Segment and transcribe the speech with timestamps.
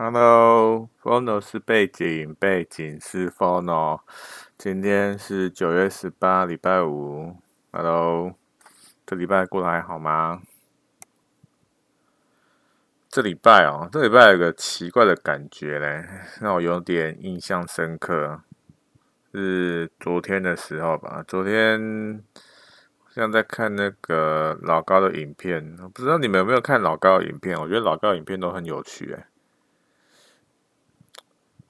[0.00, 3.98] Hello，Phono 是背景，背景是 Phono。
[4.56, 7.34] 今天是九月十八，礼拜五。
[7.72, 8.32] Hello，
[9.04, 10.40] 这礼拜过得还好吗？
[13.08, 16.06] 这礼拜哦，这礼拜有个奇怪的感觉嘞，
[16.40, 18.40] 让我有点印象深刻。
[19.34, 22.22] 是昨天的时候吧，昨天
[23.12, 27.60] 像在看那个老高的影片，不知道你们有没有看老高的影片？
[27.60, 29.26] 我觉得老高的影片都很有趣，哎。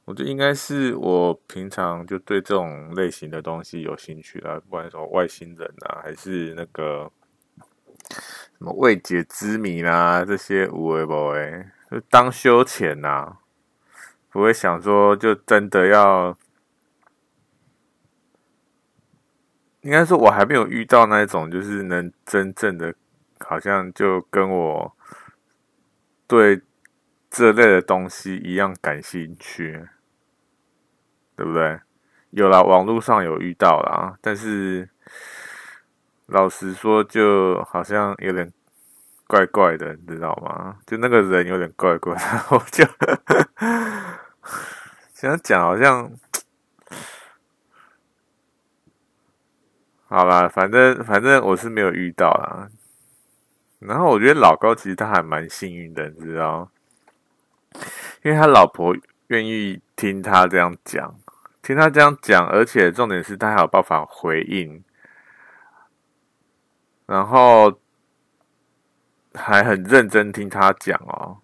[0.09, 7.13] 我觉得应该是我平常就对这种类型的东西有兴趣啦，不管什么外星人啊，还是那个
[8.09, 13.37] 什么未解之谜啦，这些无为不为，就当休闲呐，
[14.31, 16.35] 不会想说就真的要，
[19.83, 22.95] 应该说我还没有遇到那种就是能真正的，
[23.41, 24.97] 好像就跟我
[26.27, 26.63] 对
[27.29, 29.87] 这类的东西一样感兴趣。
[31.39, 31.79] 对不对？
[32.31, 34.89] 有啦，网络上有遇到啦，但是
[36.27, 38.53] 老实说，就好像有点
[39.29, 40.77] 怪怪的，你知道吗？
[40.85, 42.85] 就那个人有点怪怪的， 我就
[45.15, 46.11] 想讲，好像
[50.09, 52.69] 好啦，反正反正我是没有遇到啦。
[53.79, 56.69] 然后我觉得老高其实他还蛮幸运的，你知道，
[58.23, 58.95] 因为他老婆
[59.29, 61.15] 愿意听他这样讲。
[61.63, 64.83] 听他这样讲，而且重点是他还有办法回应，
[67.07, 67.79] 然后
[69.35, 71.39] 还很认真听他讲哦。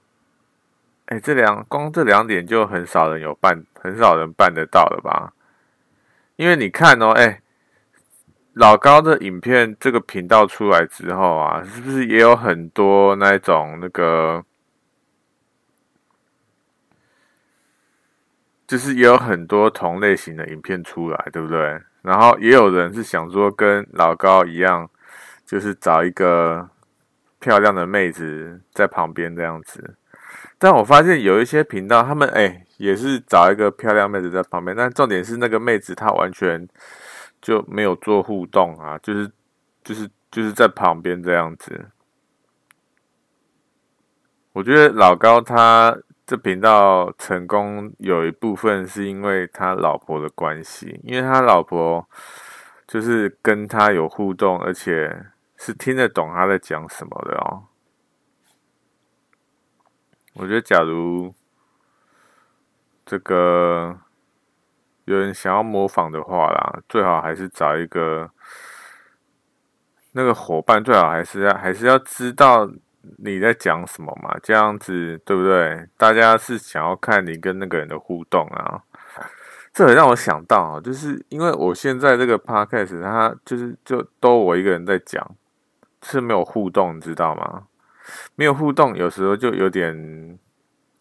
[1.06, 5.34] 哎，这两光这两点就很少人有办，很少人办得到了吧？
[6.36, 7.42] 因为你看哦，哎，
[8.54, 14.44] 老高的影片这个频道出来之后啊，是不是也有很多那种那个？
[18.74, 21.80] 就是也有很多同类型的影片出来，对不对？
[22.02, 24.90] 然后也有人是想说跟老高一样，
[25.46, 26.68] 就是找一个
[27.38, 29.94] 漂亮的妹子在旁边这样子。
[30.58, 36.68] 但我发现有一些频道，他们哎也是找一个漂亮妹子在旁边，但重点是那个妹子她完全
[37.40, 39.30] 就没有做互动啊，就是
[39.84, 41.86] 就是就是在旁边这样子。
[44.52, 45.96] 我觉得老高他。
[46.26, 52.08] 这频道成功有一部分是因为他老婆的关系，因为他老婆
[52.86, 55.26] 就是跟他有互动，而且
[55.58, 57.64] 是听得懂他在讲什么的哦。
[60.32, 61.34] 我觉得，假如
[63.04, 63.98] 这个
[65.04, 68.30] 有人想要模仿的话啦，最好还是找一个
[70.12, 72.66] 那个伙伴，最好还是要还是要知道。
[73.18, 74.36] 你在讲什么嘛？
[74.42, 75.88] 这样子对不对？
[75.96, 78.82] 大家是想要看你跟那个人的互动啊。
[79.72, 85.36] 这很让我想到啊，就是因为我现在这个 podcast，它就是就都我一个人在讲，
[86.02, 87.64] 是没有互动，你知道吗？
[88.36, 90.38] 没有互动，有时候就有点，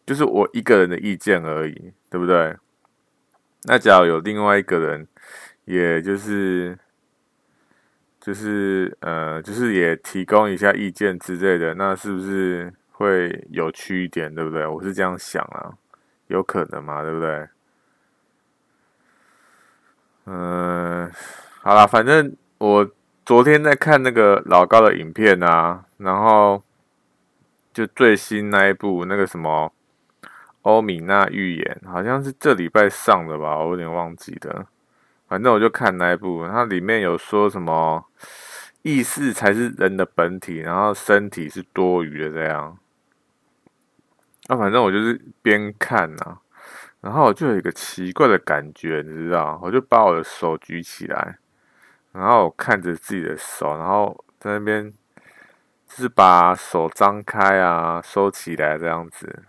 [0.06, 2.58] 就是我一个人的意见而已，对不对？
[3.64, 5.08] 那假如有另外一个人，
[5.66, 6.78] 也就是。
[8.24, 14.66] 就是呃，就是也提供一下意见之类的，那是不是会有趣一点，对不对？
[14.66, 15.74] 我是这样想啊，
[16.28, 17.50] 有可能嘛，对不对？
[20.26, 21.12] 嗯、
[21.60, 22.90] 好啦，反正我
[23.26, 26.64] 昨天在看那个老高的影片啊，然后
[27.74, 29.70] 就最新那一部那个什么
[30.62, 34.66] 《欧米娜预言》，好像是这礼拜上的吧，我有点忘记了。
[35.34, 38.06] 反正我就看那一部，它里面有说什么
[38.84, 42.78] 意识才是人的本体，然后身体是多余的这样。
[44.48, 46.38] 那反正我就是边看呐，
[47.02, 49.60] 然后我就有一个奇怪的感觉，你知道？
[49.64, 51.40] 我就把我的手举起来，
[52.12, 54.94] 然后我看着自己的手，然后在那边
[55.88, 59.46] 就是把手张开啊，收起来这样子。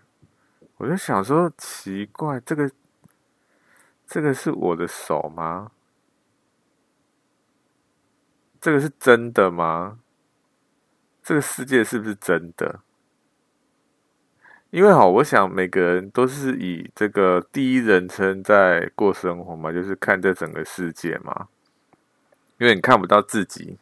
[0.78, 2.70] 我就想说，奇怪，这个。
[4.06, 5.70] 这个是我的手吗？
[8.64, 9.98] 这个是真的吗？
[11.22, 12.80] 这个世界是不是真的？
[14.70, 21.48] 因为哈，我想每个人都是以这个第一人称在过生活嘛，就是看这整个世界嘛。
[22.56, 23.76] 因为你看不到自己，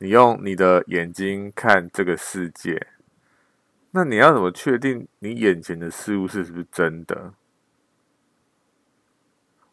[0.00, 2.88] 你用你的眼睛看这个世界，
[3.92, 7.32] 那你要怎么确定你眼前的事物是不是真的？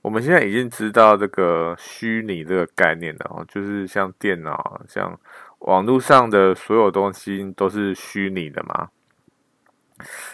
[0.07, 5.19] 我们现在已经知道这个虚拟这个概念了哦，就是像电脑、像
[5.59, 8.87] 网络上的所有东西都是虚拟的嘛。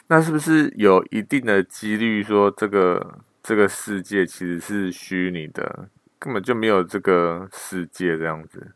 [0.06, 8.76] 那是不是有一定的几率说这个这个世界其实是虚拟的，根本就没有这个世界这样子？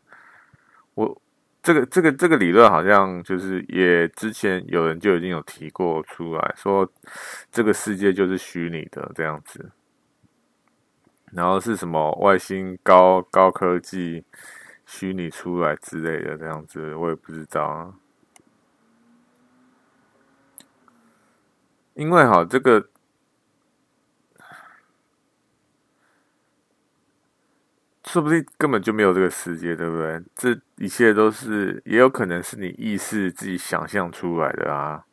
[0.94, 1.22] 我
[1.62, 6.90] 这个这个这个理论好像就是也之前有人就已经有提过出来说，
[7.52, 9.70] 这个世界就是虚拟的这样子，
[11.32, 14.24] 然后是什么外星高高科技
[14.86, 17.94] 虚拟出来之类的这样子，我也不知道啊。
[21.94, 22.88] 因为哈，这个
[28.04, 30.22] 说不定根本就没有这个世界，对不对？
[30.34, 35.04] 这一切都是，也有可能是你意识自己想象出来的啊。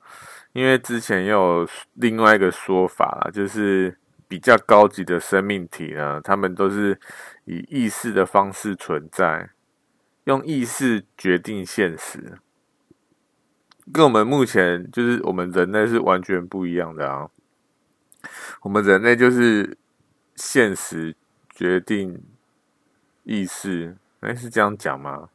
[0.53, 6.99] 因为之前也有另外一个说法啦，就是比较高级的生命体呢，他们都是
[7.45, 9.49] 以意识的方式存在，
[10.25, 12.39] 用意识决定现实。
[13.93, 17.29] 跟我们目前就是我们人类是完全不一样的啊！
[18.61, 19.77] 我们人类就是
[20.35, 21.15] 现实
[21.51, 22.23] 决定
[23.23, 25.29] 意识，哎，是这样讲吗？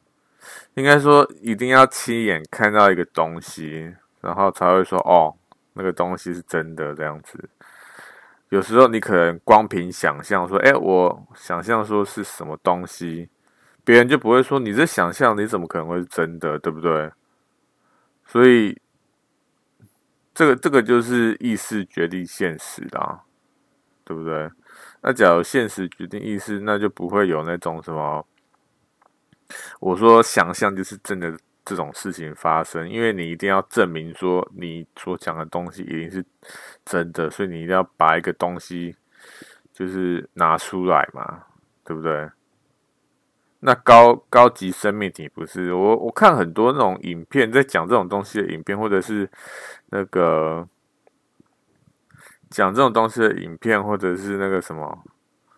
[0.75, 5.37] 应该说一定要亲眼看到一个东西，然后才会说哦，
[5.75, 7.49] 那个东西是真的这样子。
[8.51, 13.29] 有时候你可能光凭想象说，哎，我想象说是什么东西，
[13.85, 17.13] 别人就不会说你这想象，你怎么可能会是真的，对不对？
[18.27, 18.81] 所以，
[20.35, 23.23] 这个这个就是意识决定现实啦，
[24.05, 24.51] 对不对？
[25.03, 28.27] 那假如现实决定意识，那就不会有那种什么，
[29.79, 36.25] 我说想象就是真的这种事情发生，因为你一定要证明说你所讲的东西一定是
[36.85, 38.97] 真的，所以你一定要把一个东西
[39.73, 41.45] 就是拿出来嘛，
[41.85, 42.29] 对不对？
[43.63, 49.29] 那高高级生命体不是我，我看很多那种影片，在讲这种东西的影片，或者是
[49.91, 50.67] 那个
[52.49, 55.05] 讲这种东西的影片，或者是那个什么，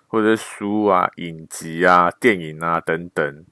[0.08, 3.46] 或者是书啊、影集啊、电影啊等等，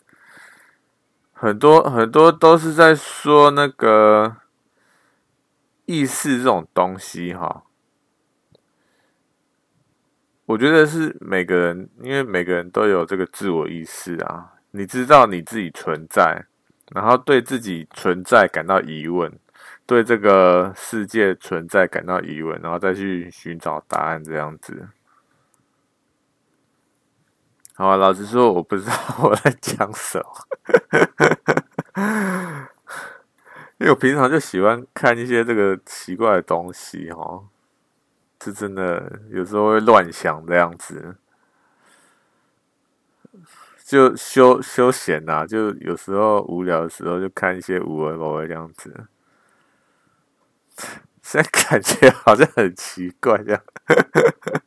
[1.42, 4.36] 很多很多都是在说那个
[5.86, 7.62] 意识这种东西哈。
[10.44, 14.52] 我觉得是每个人，因为每个人都有这个自我意识啊。
[14.72, 16.44] 你知道你自己存在，
[16.94, 19.32] 然后对自己存在感到疑问，
[19.86, 24.86] 对这个世界存在感到疑问，然后再去寻找答案，这样子。
[27.80, 28.92] 好啊，老实说，我不知道
[29.22, 30.26] 我在讲什么，
[33.78, 37.48] 因为我平常就喜欢看一些这个奇怪的东西，哦。
[38.44, 41.16] 是真的，有时候会乱想这样子，
[43.82, 49.06] 就休休闲呐，就有时候无聊的时候就看一些无为无为这样子，
[51.22, 53.62] 现在感觉好像很奇怪这样。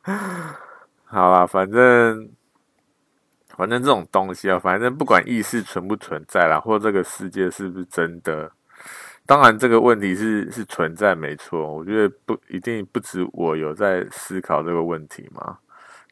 [1.06, 2.32] 好啦，反正
[3.56, 8.52] 反正这种东西啊，反正不管意识存不存在啦，或这个世界是不是真的。
[9.26, 15.60] 当然，这个问题是是存在没错，我觉得不一定不止我有在思考这个问题嘛。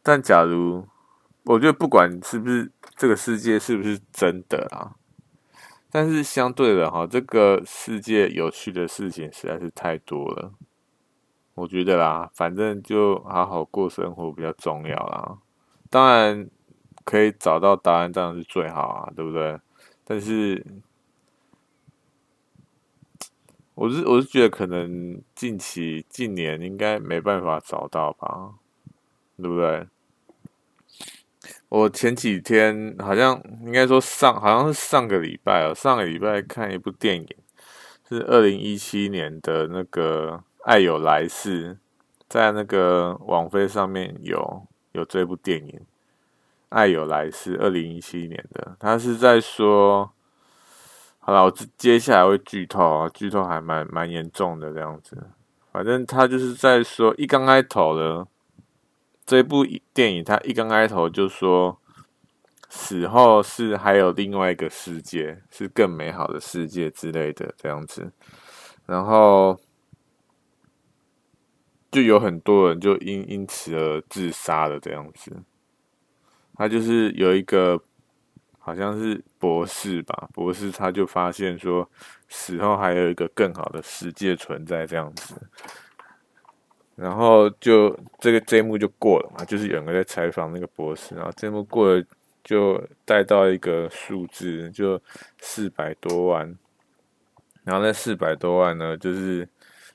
[0.02, 0.86] 但假如
[1.44, 4.96] 我觉得不管是不是这个世界是不是真的啊，
[5.92, 10.54] 但是相对的哈，这个世界有趣的事情实在是太多了。
[11.56, 15.38] 我觉得啦，反正就好好过生活比较重要啦。
[15.90, 16.48] 当然
[17.04, 19.60] 可以找到答案，当然是最好啊，对不对？
[20.04, 20.66] 但是。
[23.74, 28.52] 我是我是觉得可能近期近年应该没办法找到吧，
[29.38, 29.88] 对不对？
[31.70, 37.28] 我前几天好像应该说上好像是上个礼拜哦，上个礼拜看一部电影，
[38.08, 41.74] 是二零一七年的那个《爱有来世》，
[42.28, 45.80] 在那个网飞上面有有这部电影
[46.72, 50.12] 《爱有来世》，二零一七年的，他是在说。
[51.24, 55.16] 好了，我接下来会剧透啊，剧透还蛮蛮严重的这样子。
[55.72, 58.26] 反正他就是在说，一刚开头的
[59.24, 59.64] 这部
[59.94, 61.78] 电影，他一刚开头就说，
[62.70, 68.12] 死后是还有另外一个世界，是更美好的世界之类的这样子。
[68.88, 69.60] 然后
[71.92, 75.44] 就有很多人就因因此而自杀了这样子。
[76.62, 77.82] 他就是有一个。
[78.64, 81.90] 好像是博士吧，博士他就发现说，
[82.30, 85.34] 死后还有一个更好的世界存在这样子，
[86.96, 92.06] 然后就这个这一幕就过了嘛，就是有人在采访那个博士，然后这一幕过了
[92.44, 95.02] 就带到一个数字，就
[95.40, 96.56] 四百多万，
[97.64, 99.50] 然后那四百多万呢，就是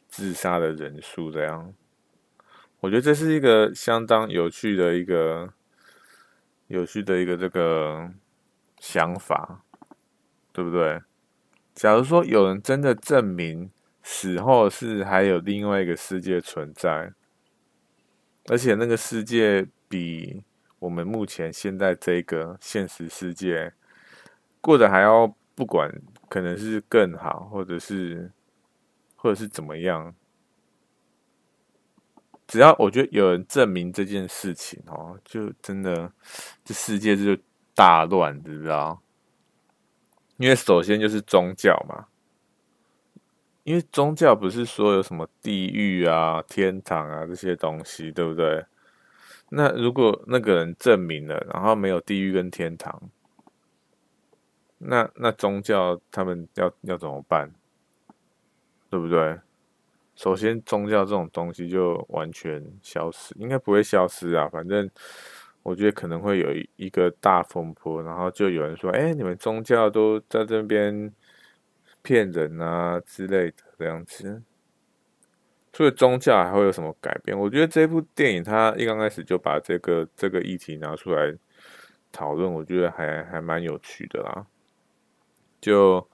[0.09, 1.73] 自杀的人数这样。
[2.81, 5.49] 我觉得这是一个相当有趣的一个
[6.69, 8.11] 有趣的一个这个
[8.81, 9.63] 想法，
[10.53, 11.01] 对不对？
[11.75, 13.71] 假如说有人真的证明
[14.03, 17.13] 死后是还有另外一个世界存在，
[18.47, 20.43] 而且那个世界比
[20.79, 23.73] 我们目前现在这个现实世界
[24.61, 25.91] 过得还要不管
[26.29, 28.31] 可能是更好，或者是
[29.15, 30.15] 或者是怎么样。
[32.47, 36.11] 只要我觉得有人证明这件事情哦，就真的
[36.65, 37.37] 这世界就
[37.75, 39.03] 大乱，知不知道？
[40.37, 42.07] 因为首先就是宗教嘛，
[43.65, 48.65] 因为宗教不是说有什么地狱啊、天堂啊这些东西，对不对？
[49.49, 53.01] 那如果那个人证明了，然后没有地狱跟天堂，
[54.79, 57.53] 那那宗教他们要要怎么办？
[58.89, 59.39] 对不对？
[60.17, 64.49] 首先，宗教这种东西就完全消失，应该不会消失啊。
[64.49, 64.91] 反正
[65.63, 71.13] 我觉得可能会有一个大风波，然后就有人说：“哎，你们宗教都在这边
[72.03, 74.43] 骗人啊之类的这样子。”
[75.75, 77.39] 所以宗教还会有什么改变？
[77.39, 81.37] 我觉得这部电影它一刚开始就把这个这个议题拿出来
[82.11, 84.47] 讨论，我觉得还还蛮有趣的啦。
[85.61, 86.09] 就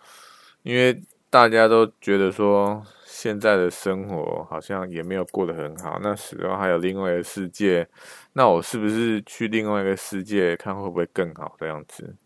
[0.65, 1.01] 因为
[1.33, 2.85] 大家都觉得说。
[3.05, 7.87] 现在的生活好像也没有过得很好，那时候还有另外一个世界，
[8.33, 12.17] 那我是不是去另外一个世界看会不会更好这样子？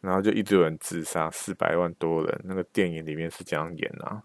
[0.00, 4.22] 然后就一直有人自杀，四百万多人，那个电影里面是这样演啊，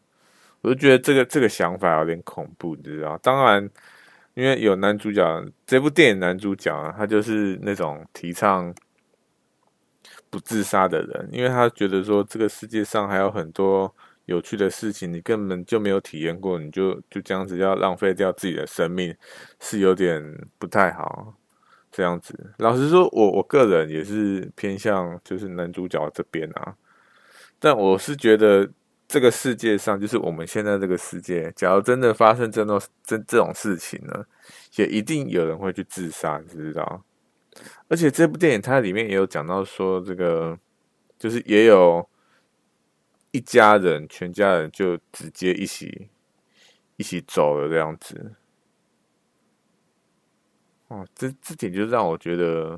[0.62, 3.18] 我就觉得这个这个想法有点恐怖，你知道？
[3.24, 3.68] 当然，
[4.36, 8.72] 因为有男主角，这部电影男主角啊，他就是那种提倡
[10.32, 13.94] 不自杀的人，因为他觉得说这个世界上还有很多。
[14.26, 19.14] 有趣的事情，你根本就没有体验过，你就就这样子要浪费掉自己的生命，
[19.60, 20.24] 是有点
[20.58, 21.34] 不太好。
[21.92, 26.76] 这样子，老实说，我我个人也是偏向就是男主角这边啊。
[27.60, 28.70] 但我是觉得
[29.06, 34.24] 这个世界上，就是我们现在这个世界，假如真的发生这种这这种事情呢，
[34.76, 37.04] 也一定有人会去自杀，你知道？
[37.88, 40.58] 而且这部电影它里面也有讲到说，这个
[41.18, 42.08] 就是也有。
[43.34, 46.10] 一家人，全家人就直接一起
[46.98, 48.34] 一起走了这样子。
[50.90, 52.78] 哦，这这点就让我觉得，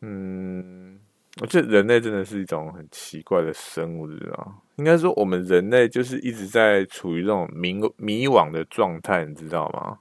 [0.00, 0.98] 嗯，
[1.40, 4.60] 我觉得人类真的是一种很奇怪的生物，知道？
[4.74, 10.00] 应该说，我们人类就是一直在处于这种迷迷惘的状态，你知道吗？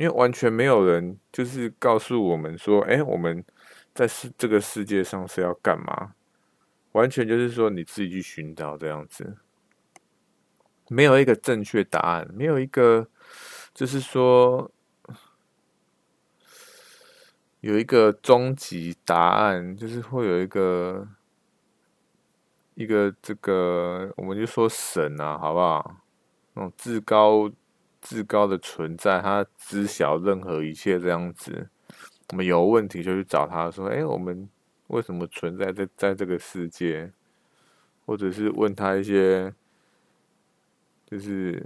[0.00, 3.44] 因为完全没有人就是告诉我们说，哎，我们
[3.92, 6.14] 在世这个世界上是要干嘛？
[6.92, 9.36] 完全就是说你自己去寻找这样子，
[10.88, 13.06] 没有一个正确答案，没有一个
[13.74, 14.70] 就是说
[17.60, 21.06] 有一个终极答案，就是会有一个
[22.72, 25.96] 一个这个，我们就说神啊，好不好？
[26.54, 27.52] 那种至高
[28.00, 31.68] 至高的存在，他知晓任何一切这样子。
[32.30, 34.48] 我们有问题就去找他说：“哎，我们。”
[34.90, 37.12] 为什么存在在在这个世界？
[38.04, 39.54] 或者是问他一些，
[41.06, 41.64] 就是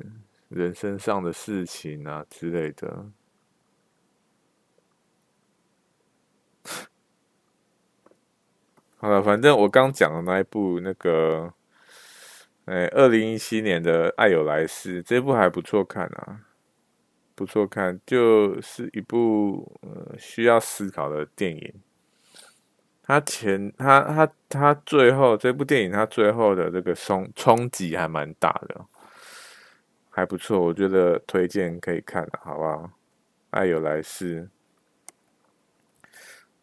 [0.50, 3.06] 人生上的事情啊之类的。
[8.98, 11.54] 好了，反正我刚讲的那一部那个，
[12.66, 16.40] 哎，二零一七年的《爱有来世》这部还不错看啊，
[17.35, 21.75] 不错看，就是一部呃需要思考的电影。
[23.02, 28.80] 他前他他他最后这部电影，他最后的这个冲冲击还蛮大的，
[30.09, 32.90] 还不错，我觉得推荐可以看，好不好？
[33.50, 34.49] 爱有来世。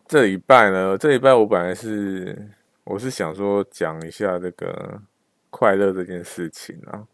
[0.07, 2.49] 这礼拜呢，这礼拜我本来是
[2.85, 4.99] 我是想说讲一下这个
[5.51, 7.05] 快乐这件事情啊，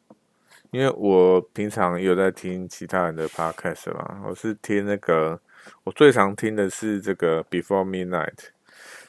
[0.72, 5.42] 因为我平常有在听其他人的 podcast 嘛，我是听那个
[5.84, 8.52] 我最常听的是这个 Before Midnight。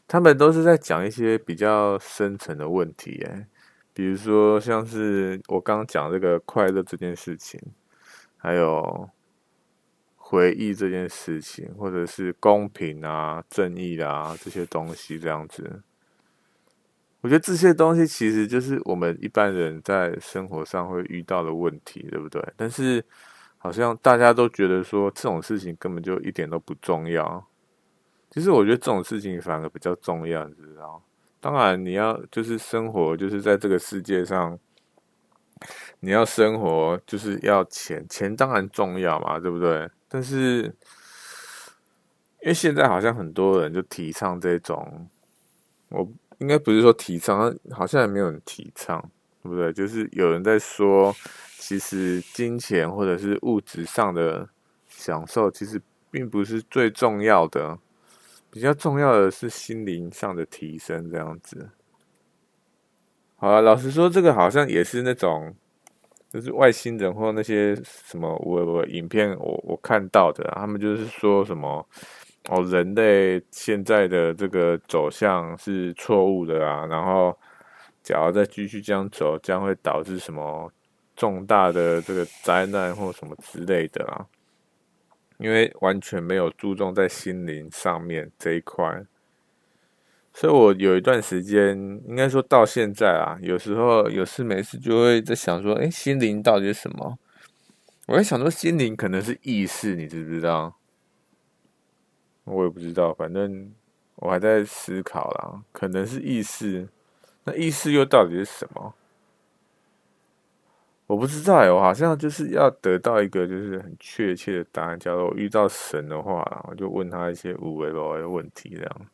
[0.09, 3.47] 他们都是在讲一些比较深层的问题，哎，
[3.93, 7.61] 比如说像是我刚刚讲这个快乐这件事情，
[8.39, 9.11] 还有
[10.17, 15.83] 回忆这件事情，或者是公平啊、正义啊这些东西，这样子。
[17.21, 22.41] 我觉得这些东西其实就是我们一般人在生活上会遇到的问题，对不对？
[22.57, 23.05] 但是
[23.57, 27.45] 好像大家都觉得说这种事情根本就一点都不重要。
[28.31, 31.03] 其实我觉得这种事情反而比较重要，你知道？
[31.41, 34.59] 当然，你要就是生活，就是在这个世界上，
[36.01, 39.91] 你要生活就是要钱，钱当然重要嘛，对不对？
[40.09, 40.63] 但是
[42.43, 45.09] 因为现在好像很多人就提倡这种，
[45.89, 46.07] 我
[46.39, 49.01] 应该不是说提倡，好像也没有人提倡，
[49.43, 49.73] 对不对？
[49.73, 51.15] 就是有人在说，
[51.59, 54.49] 其实金钱或者是物质上的
[54.87, 55.81] 享受，其实
[56.11, 57.79] 并不是最重要的，
[58.51, 61.69] 比较重要的是心灵上的提升，这样子。
[63.37, 65.55] 好了，老实说，这个好像也是那种，
[66.33, 71.87] 就是外星人或那些什么我我影片我我看到的，他们就是说什么
[72.49, 77.39] 哦，人类现在的这个走向是错误的啊，然后
[78.03, 80.73] 假如再继续这样走，将会导致什么
[81.15, 84.25] 重大的这个灾难或什么之类的啊，
[85.37, 89.05] 因为完全没有注重在心灵上面这一块。
[90.33, 91.77] 所以，我有一段时间，
[92.07, 97.19] 应该说到现在啊，有时候有事没事就会在想说，哎，心灵到底是什么？
[98.07, 100.78] 我在想说，心灵可能是意识，你知不知道？
[102.49, 103.73] 我也不知道，反正
[104.17, 106.89] 我还在思考啦，可能是意识。
[107.45, 108.95] 那意识又到底是什么？
[111.07, 114.99] 我不知道哎，我好像就是要得到一个就是很确切的答案。
[114.99, 119.07] 假如我遇到神的话，我就问他一些无为的问题，这样。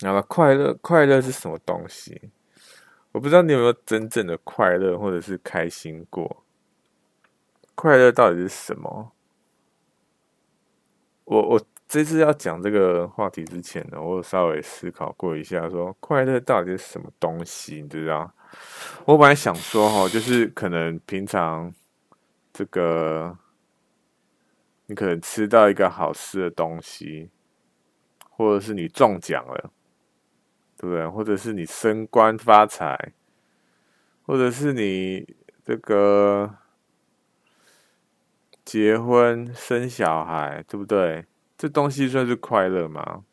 [0.00, 2.30] 然后快乐，快乐是什么东西？
[3.10, 6.44] 我不知道你有没有真正的快乐，或者是开心过。
[7.74, 9.10] 快乐到底是什么？
[11.24, 17.82] 我我这次要讲这个话题之前呢，我有稍微思考过一下，说快乐到底是什么东西？
[17.82, 18.32] 你知道？
[19.04, 21.72] 我本来想说哈，就是可能平常
[22.52, 23.36] 这个
[24.86, 27.30] 你可能吃到一个好吃的东西，
[28.30, 29.70] 或者是你中奖了。
[30.76, 31.08] 对不对？
[31.08, 33.12] 或者是你升官发财，
[34.26, 35.24] 或者是你
[35.64, 36.52] 这个
[38.64, 41.26] 结婚生小孩，对不对？
[41.56, 43.24] 这东西算是快乐吗？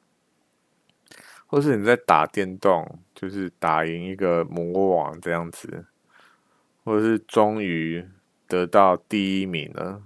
[1.47, 5.85] 或是你在打电动，就是打赢一个魔王这样子，
[6.83, 8.07] 或者是终于
[8.47, 10.01] 得到第一名了？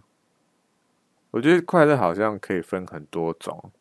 [1.31, 3.71] 我觉得快乐好像可以分很多种。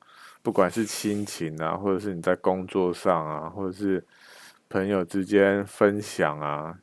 [0.42, 4.04] 不管是亲情啊，或者是你在工作上啊，或者是
[4.68, 6.78] 朋友之间分享啊，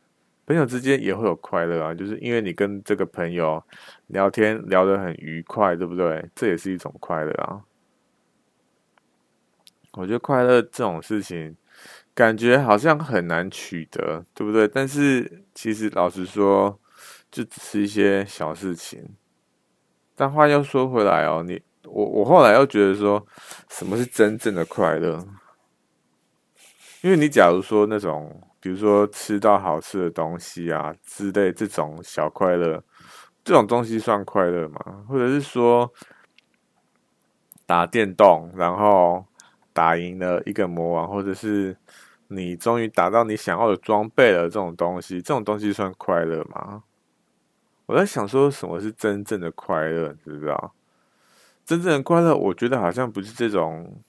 [0.52, 3.64] 朋友之间也会有快乐啊，就是因为你跟这个朋友
[4.08, 6.30] 聊天聊得很愉快，对不对？
[6.36, 7.62] 这也是一种快乐啊。
[9.94, 11.56] 我觉得快乐这种事情，
[12.14, 14.68] 感觉好像很难取得，对不对？
[14.68, 16.78] 但是其实老实说，
[17.32, 19.16] 就只是一些小事情。
[20.18, 21.62] 但话又说回来哦，你。
[21.86, 23.26] 我我后来又觉得说，
[23.70, 25.26] 什么是真正的快乐？
[27.02, 32.82] 因为你假如说那种，比如说吃到好吃的东西啊之类这种小快乐，
[33.43, 35.04] 这种东西算快乐吗？
[35.10, 35.91] 或者是说
[37.65, 39.26] 打电动，然后
[39.74, 41.76] 打赢了一个魔王，或者是
[42.28, 46.84] 你终于打到你想要的装备了，这种东西，这种东西算快乐吗？
[47.88, 50.13] 我在想说，什么是真正的快乐？
[50.24, 50.74] 知不知道？
[51.65, 54.02] 真正的快乐，我觉得好像不是这种，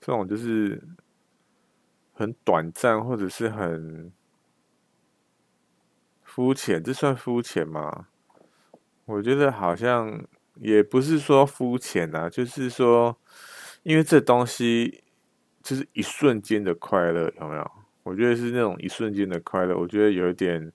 [0.00, 0.80] 这种就是
[2.18, 4.12] 很短暂，或者是很
[6.24, 6.82] 肤浅。
[6.82, 8.08] 这算肤浅吗？
[9.04, 10.26] 我觉得好像
[10.56, 13.16] 也不是说肤浅啊，就是说，
[13.84, 15.04] 因为这东西
[15.62, 17.70] 就是一瞬间的快乐，有没有？
[18.02, 20.72] 我觉得是那种一瞬间的快乐，我觉得有一点。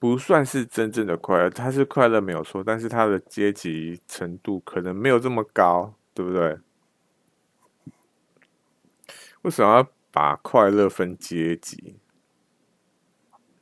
[0.00, 6.56] 不算是真正的快乐，它是快乐没有错，但是它的阶级程度可能没有这么高，对不对？
[9.42, 9.88] 为什么要
[10.18, 11.96] 把快乐分阶级？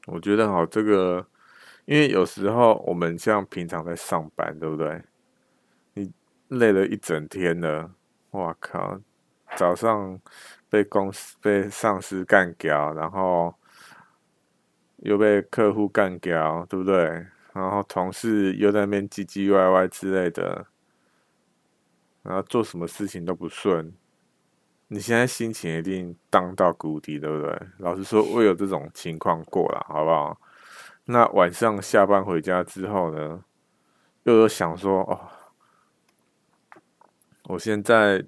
[0.07, 1.27] 我觉得好，这个，
[1.85, 5.03] 因为有时候我们像平常在上班，对不对？
[5.93, 6.11] 你
[6.49, 7.93] 累了一整天了，
[8.31, 8.99] 哇靠！
[9.55, 10.19] 早上
[10.71, 13.55] 被公司被上司干掉，然后。
[15.01, 17.27] 又被客户干掉，对不对？
[17.53, 20.67] 然后同事又在那边唧唧歪歪之类的，
[22.23, 23.93] 然后做什么事情都不顺。
[24.89, 27.61] 你现在心情一定荡到谷底，对不对？
[27.79, 30.41] 老实说，我有这种情况过了，好不好？
[31.07, 33.45] 那晚上下班回家之后呢，
[34.25, 35.21] 又有想说，哦，
[37.45, 38.25] 我现在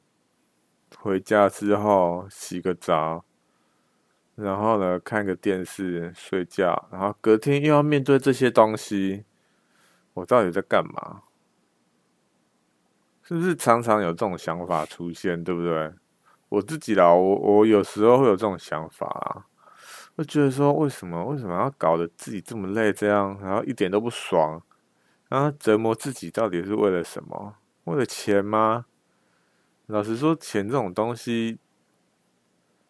[0.96, 3.24] 回家之后洗个澡。
[4.34, 9.24] 然后呢，看个电视，睡觉，然后隔天又要面对这些东西，
[10.14, 11.22] 我到底在干嘛？
[13.24, 15.92] 是不是常常有这种想法出现，对不对？
[16.48, 19.46] 我自己啦，我我有时候会有这种想法啊。
[20.16, 24.60] 会觉得说，为什么为什么要搞得自己这么累，这样，然后一点都不爽，
[25.28, 27.54] 然后折磨自己，到底是为了什么？
[27.84, 28.86] 为了钱吗？
[29.86, 31.58] 老实说，钱这种东西，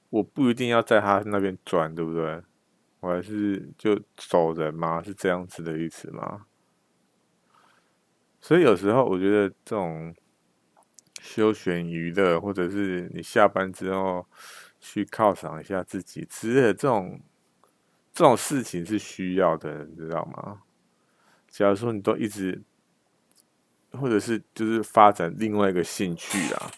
[0.08, 2.42] 我不一定要在他那边赚，对不对？
[3.00, 5.02] 我还是就走人吗？
[5.02, 6.46] 是这样子的意思吗？
[8.40, 10.14] 所以有时候我觉得这种
[11.20, 14.26] 休闲娱乐，或者是你下班之后
[14.80, 17.20] 去犒赏一下自己之类的这种
[18.12, 20.62] 这种事情是需要的，你知道吗？
[21.48, 22.62] 假如说你都一直，
[23.92, 26.70] 或者是就是发展另外一个兴趣啊，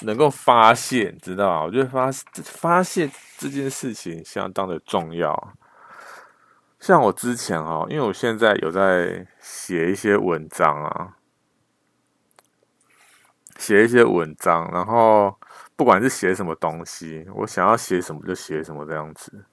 [0.00, 1.64] 能够发泄，知道吗？
[1.64, 2.10] 我觉得发
[2.42, 5.56] 发泄这件事情相当的重要。
[6.78, 11.16] 像我之前哦，因为我现在有在写一些文章啊，
[13.58, 15.34] 写一些文章，然后
[15.76, 19.44] 不管是写什么东西，我想要写什么就写什么这样子。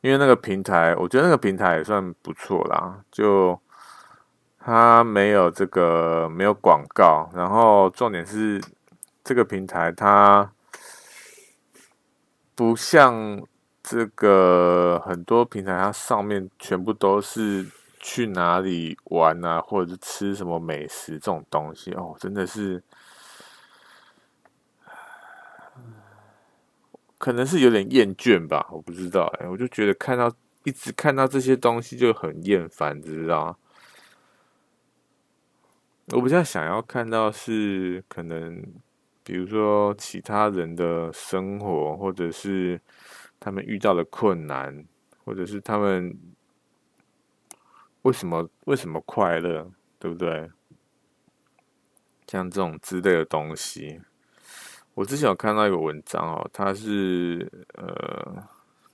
[0.00, 3.58] 因为那个平台，我觉得那个平台也算不错啦，就
[4.58, 8.60] 它没有这个没有广告，然后重点是
[9.24, 10.50] 这个平台它
[12.54, 13.42] 不像。
[13.80, 17.66] 这个很多平台，它上面全部都是
[17.98, 22.82] 去哪里玩啊，或者是吃什么美食这种东西哦，真的是，
[27.18, 30.32] 可能是有点厌倦吧，我不知道哎，我就觉得看到
[30.64, 33.56] 一直看到这些东西就很厌烦，知道吗？
[36.12, 38.62] 我比较想要看到是可能，
[39.22, 42.80] 比如说其他人的生活，或者是。
[43.40, 44.84] 他们遇到的困难，
[45.24, 46.18] 或者是他们
[48.02, 50.50] 为什么为什么快乐，对不对？
[52.26, 54.00] 像这种之类的东西，
[54.98, 58.42] 我之前有看到一个文章哦，他是呃，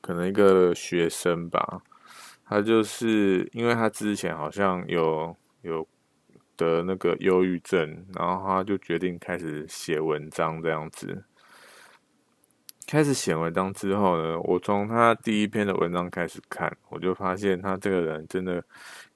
[0.03, 1.81] 可能一个学生吧，
[2.45, 5.89] 他就是因为他之前好像有有
[6.59, 11.25] 得那个忧郁症，然后他就决定开始写文章这样子。
[12.87, 18.63] 开始写文章之后呢，我从他第一篇的文章开始看，我就发现他这个人真的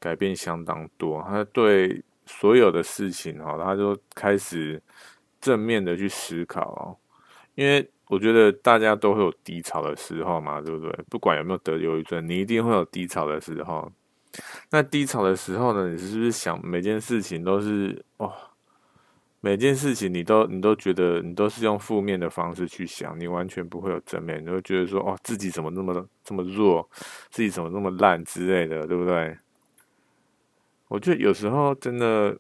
[0.01, 1.22] 改变相当多。
[1.29, 4.83] 他对所有的事情哈，他就开始
[5.40, 6.98] 正面的去思考。
[7.55, 11.05] 因为我觉得大家都会有低潮的时候嘛，对不对？
[11.11, 13.90] 不管有没有得忧郁症，你一定会有低潮的时候。
[14.70, 18.33] 那低潮的时候呢，你是不是想每件事情都是哦？
[19.40, 26.88] 每件事情你都你都觉得你都是用负面的方式去想，你完全不会有正面，你会觉得说哦，自己怎么那么这么弱，
[27.31, 29.38] 自己怎么那么烂之类的，对不对？
[30.88, 32.37] 我觉得有时候真的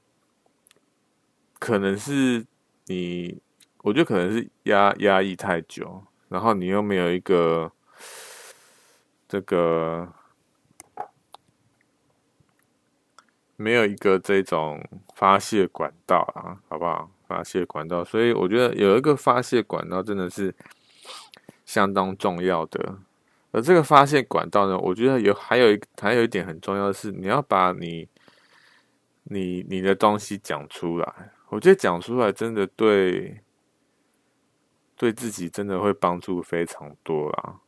[1.60, 2.44] 可能是
[2.88, 3.40] 你，
[3.82, 7.70] 我觉得可能是压压抑太久，然后你又没有一个
[9.28, 10.12] 这个。
[13.60, 14.80] 没有一个这种
[15.16, 17.10] 发泄管道啊，好不好？
[17.26, 20.54] 发泄管道，所以我觉得有一个发泄管道真的是
[21.66, 22.98] 相当重要的。
[23.50, 28.08] 而这个发泄管道呢，我觉得有还有一还有一点很重要的是，你要把你
[29.24, 31.32] 你你的东西讲出来。
[31.48, 33.40] 我觉得讲出来真的对
[34.96, 37.60] 对自己真的会帮助非常多啦。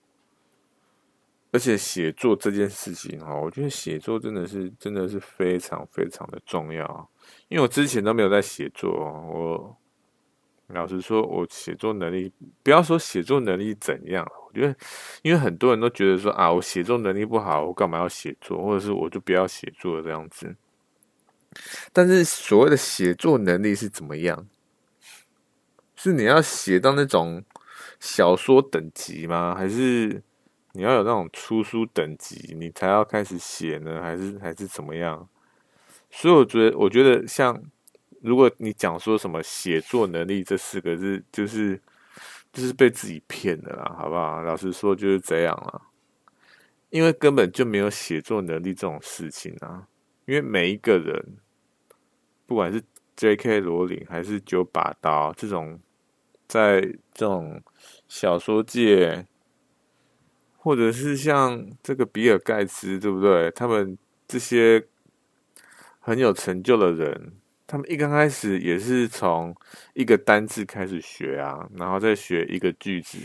[1.53, 7.11] 而且写作这件事情哈，我觉得写作真的是真的是非常非常的重要。
[7.49, 9.77] 因为我之前都没有在写作，我
[10.69, 14.77] 老实说，我写作能力不要说写作能力怎样，我觉得
[15.23, 20.55] 因为很多人都觉得说啊，我写作能力不好，我干嘛要写作，或者是我就不要写作这样子。
[21.93, 24.47] 但是所谓的写作能力是怎么样？
[25.97, 27.45] 是你要写到那种
[27.99, 29.55] 小说等级吗？
[29.55, 30.23] 还是？
[30.73, 35.29] 你要有那种出书等级，你才要开始写呢，还是还是怎么样？
[36.13, 37.61] 所以我觉得，我觉得像
[38.21, 41.81] 如果你讲说什么写作能力这四个字，就是
[42.53, 44.43] 就是被自己骗的啦，好不好？
[44.43, 45.83] 老实说就是这样啦，
[46.91, 49.89] 因为根本就没有写作能力这种事情啊。
[50.31, 51.37] 因为每一个人，
[52.47, 52.81] 不管是
[53.17, 53.59] J.K.
[53.59, 55.77] 罗琳还是九把刀这种，
[56.47, 56.81] 在
[57.13, 57.61] 这种
[58.07, 59.27] 小说界。
[60.63, 63.51] 或者是像这个比尔盖茨，对不对？
[63.53, 63.97] 他们
[64.29, 64.87] 这些
[65.99, 67.33] 很有成就的人，
[67.67, 69.57] 他们一刚开始也是从
[69.95, 73.17] 一个单字开始学啊，然后再学一个句子，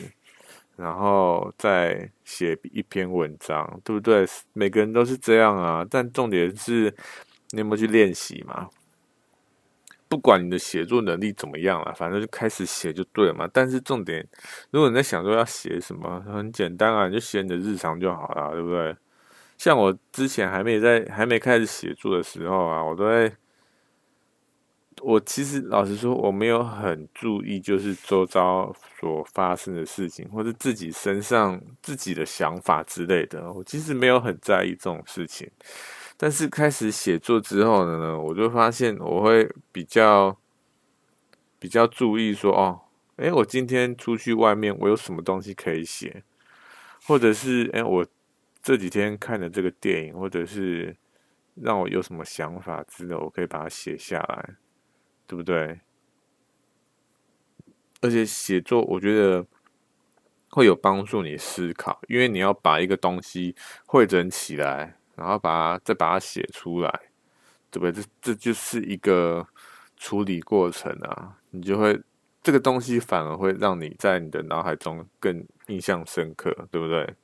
[0.76, 4.26] 然后再写一篇文章，对不对？
[4.54, 5.86] 每个人都是这样啊。
[5.90, 6.94] 但重点是
[7.52, 8.70] 你有没有去练习嘛？
[10.08, 13.50] 不管你的写作能力怎么样了，反正就开始写就对了嘛。
[13.52, 14.28] 但是重点，
[14.72, 18.96] 如果你在想说要写什么，很简单啊，你就写你的日常就好了，对不对？
[19.58, 23.36] 像我之前还没在还没开始写作的时候啊，我都在。
[25.06, 33.54] 我其实老实说，我没有很注意，就是周遭所发生的事情，或者自己身上自己的想法之类的。
[33.54, 35.48] 我其实没有很在意这种事情。
[36.18, 40.36] 但是开始写作之后呢，我就发现我会比较
[41.60, 42.82] 比较注意说，哦，
[43.18, 46.24] 诶，我今天出去外面，我有什么东西可以写，
[47.06, 48.04] 或者是诶，我
[48.64, 50.96] 这几天看的这个电影，或者是
[51.54, 54.56] 让我有什么想法之类的，我可以把它写下来。
[55.28, 55.80] 对不对？
[58.02, 59.44] 而且写作，我觉得
[60.52, 63.56] 会有帮助你思考，因为你要把一个东西
[63.88, 67.10] 汇整起来，然后把它再把它写出来，
[67.72, 68.04] 对不对？
[68.04, 69.48] 这这就是一个
[69.98, 72.00] 处理过程啊，你就会
[72.44, 77.16] 这个东西反而会让你在你的脑海中更印象深刻，对不对？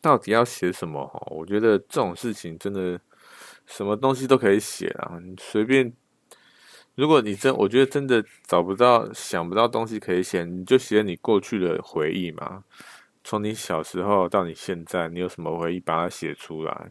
[0.00, 1.06] 到底要写什么？
[1.06, 3.00] 哈，我觉得这种事情真的。
[3.70, 5.92] 什么东西都可以写啊，你随便。
[6.96, 12.64] 如果你真，我觉得真的找不到、想不到东西可以写，你就写你过去的回忆嘛。
[13.22, 16.90] 从你小时候到你现在，你有什么回忆，把它写出来。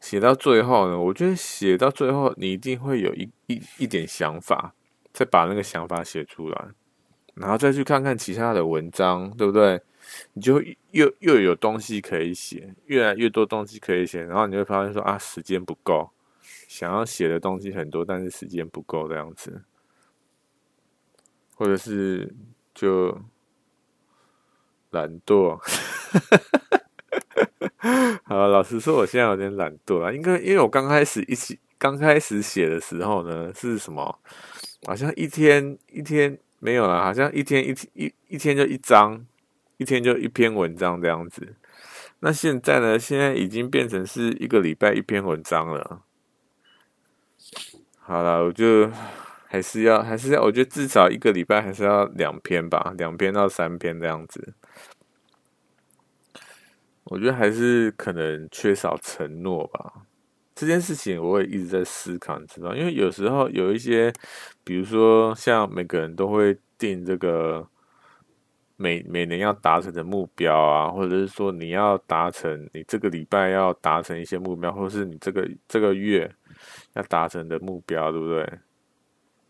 [0.00, 4.72] 写到最后呢，我觉得写到最后，你一定会有一一一点想法，
[5.12, 6.68] 再把那个想法写出来，
[7.34, 9.82] 然后再去看看其他的文章，对不对？
[10.32, 16.10] 你就又又有东西可以写，越来越多东西可以写，然后你会发现说啊，时间不够，
[16.66, 19.62] 想要写的东西很多，但是时间不够这样子，
[21.54, 22.34] 或者是
[22.74, 23.18] 就
[24.90, 25.58] 懒惰。
[28.24, 34.18] 好，老实说，我现在有点懒惰啊，应该因为我刚开始一起刚开始写的时候呢，是什么？
[34.86, 39.24] 好像一天一天没有了，好像一天一一一天就一张。
[39.78, 41.54] 一天就一篇文章这样子，
[42.18, 42.98] 那现在呢？
[42.98, 46.02] 现在已经变成是一个礼拜一篇文章了。
[47.96, 48.90] 好了，我就
[49.46, 54.52] 还是要，还是要，我觉得至少一个礼拜还是要两篇吧，两篇到三篇这样子。
[57.04, 59.92] 我觉得还是可能缺少承诺吧。
[60.56, 64.12] 这件事情我也一直在思考，你知道，因为有时候有一些，
[64.64, 67.68] 比如说像每个人都会定这个。
[68.80, 76.32] 每每年要达成的目标啊，或者是说你要达成，你这个礼拜要达成一些目标，或者是你这个这个月
[76.92, 78.48] 要达成的目标，对不对？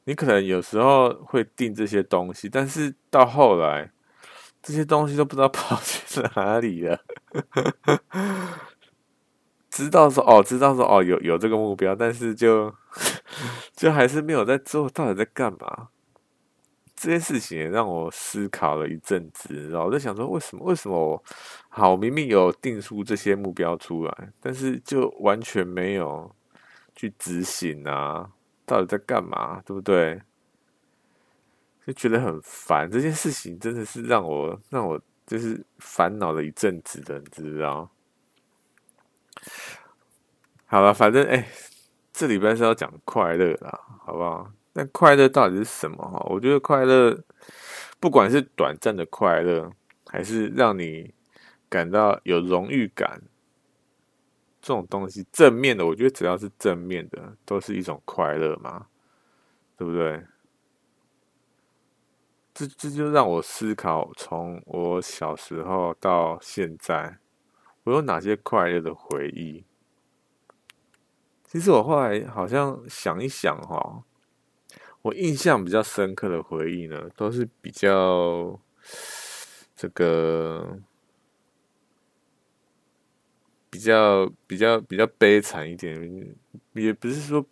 [0.05, 3.91] 你可能有时候会定这些东西，但是到后来
[4.63, 6.99] 这些东西都不知道 跑去哪里了。
[9.69, 12.75] 知道说哦，知道说哦，有有这个目标，但是就
[13.77, 15.89] 就还是没有在做，到底在干嘛？
[17.01, 20.65] 这件事情也让我思考了一阵子，然后我在想说，为什么？
[20.65, 21.25] 为什么我
[21.69, 26.29] 好明明有定出这些目标出来，但是就完全没有
[26.97, 28.29] 去执行啊？
[28.67, 29.63] 到底在干嘛？
[29.65, 30.21] 对不对？
[31.87, 32.91] 就觉得很烦。
[32.91, 37.89] 这件事情真的是让我让我就是烦恼了一阵子的，你知道？
[40.67, 41.49] 好了，反正哎，
[42.13, 44.51] 这礼拜是要讲快乐啦，好不好？
[44.79, 45.97] 那快乐到底是什么？
[46.09, 47.19] 哈，我觉得快乐，
[47.99, 49.73] 不管是短暂的快乐，
[50.07, 51.13] 还是让你
[51.69, 53.21] 感到有荣誉感，
[54.63, 58.87] 这种东西正面的，我觉得只要是正面的，都是一种快乐嘛，
[59.77, 60.25] 对不对？
[62.55, 67.19] 这这就让我思考，从我小时候到现在，
[67.83, 69.65] 我有哪些快乐的回忆？
[71.43, 74.05] 其实我后来好像想一想，哈。
[75.03, 78.61] 我印象比较深刻的回忆呢，都是比较
[79.75, 80.79] 这个
[83.71, 86.37] 比较比较比较悲惨一点，
[86.73, 87.47] 也不是说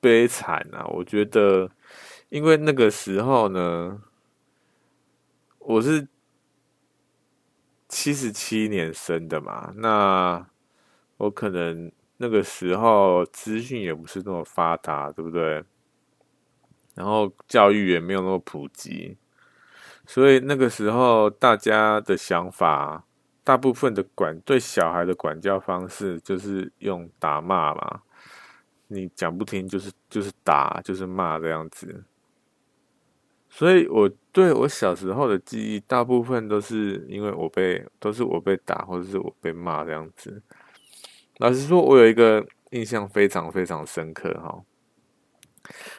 [0.00, 0.86] 悲惨啊。
[0.86, 1.70] 我觉得，
[2.30, 4.02] 因为那个时候呢，
[5.58, 6.08] 我是
[7.88, 10.48] 七十七年生的嘛，那
[11.18, 15.62] 我可能那个时候资讯也不是那么发达，对不对？
[16.96, 19.16] 然后教育也没有那么普及，
[20.06, 23.04] 所以那个时候大家的想法，
[23.44, 28.00] 大部分的管对小孩的管教方式就是用打骂嘛，
[28.88, 32.04] 你讲不听就是就是打就是骂这样子。
[33.50, 40.42] 所以我对我小时候的记忆，大部分都是因为我被都是我被打或者是我被骂这样子。
[41.38, 44.62] 老实说，我有一个印象非常非常深刻哈。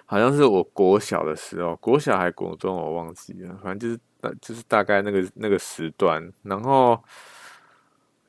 [0.05, 6.31] 好像是我国小的时候，国小还国中我忘记了，反正就是大就是大概那个那个时段。
[6.43, 7.01] 然后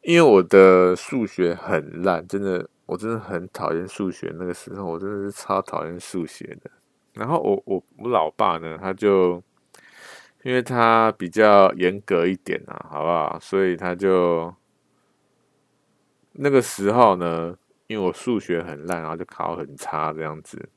[0.02, 4.32] 因为我的数学很烂，真的我真的很讨厌数学。
[4.38, 6.70] 那个时候我真的是超讨厌数学的。
[7.14, 9.42] 然后我我我老爸呢，他就
[10.44, 13.38] 因为他比较严格一点啊，好不好？
[13.40, 14.54] 所以他就
[16.32, 17.56] 那个时候呢，
[17.88, 20.68] 因为我数学很烂，然后就考很差这样子。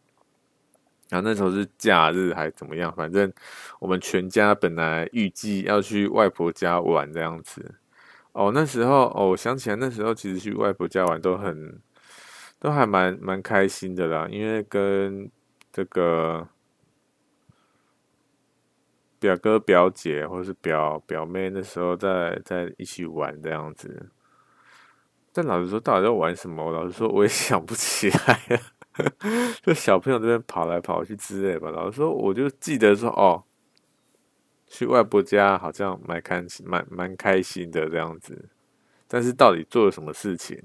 [1.11, 2.89] 然后那时候是假日还怎么样？
[2.95, 3.29] 反正
[3.79, 7.75] 我们全家本来预计要去外婆家玩这样子。
[8.31, 11.81] 哦，那时候哦，我想起来那时候其实去外婆家玩都很
[12.59, 15.29] 都还蛮蛮开心的啦，因为跟
[15.69, 16.47] 这个
[19.19, 24.09] 表哥表姐或者是表表妹那时候在在一起玩这样子，
[25.33, 26.71] 但老实说，到底在玩什么？
[26.71, 28.61] 老实说，我也 想不起来了。
[29.63, 31.69] 就小朋友这边跑来跑去之类吧。
[31.71, 33.43] 老实说，我就记得说，哦，
[34.67, 38.49] 去外婆家好像蛮开心，蛮蛮开心的这样子。
[39.07, 40.61] 但是到底做了什么事情？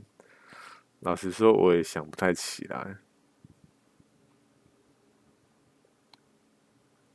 [1.01, 2.97] 老实说，我也想不太起来。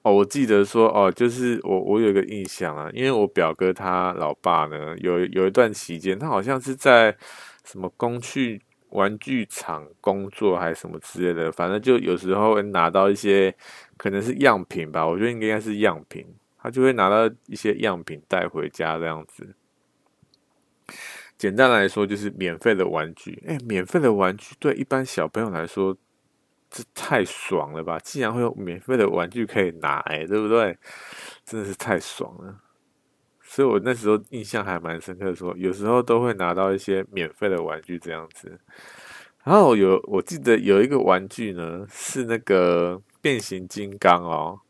[0.04, 7.16] 哦，我记得说哦，就是我我有一个印象啊，因为我表哥他老爸呢，有有一段期间，他好像是在
[7.64, 8.62] 什么工具
[8.92, 13.54] 玩具厂工作还是什么之类的，反正就有时候会拿到一些
[13.98, 16.26] 可能是样品吧，我觉得应该是样品，
[16.58, 19.56] 他就会拿到一些样品带回家这样子。
[21.38, 23.44] 简单来说，就是免费的玩具。
[23.48, 25.98] 哎，免费的玩具对一般小朋友来说。
[26.74, 28.00] 这太爽了吧！
[28.00, 30.78] 竟然会有免费的玩具可以拿，哎，对不对？
[31.44, 32.62] 真的是太爽了。
[33.54, 38.58] 所以我那时候印象还蛮深刻的，说有时候都会拿到一些免费的玩具这样子。
[39.44, 44.62] 然后有，我记得有一个玩具呢，是那个变形金刚哦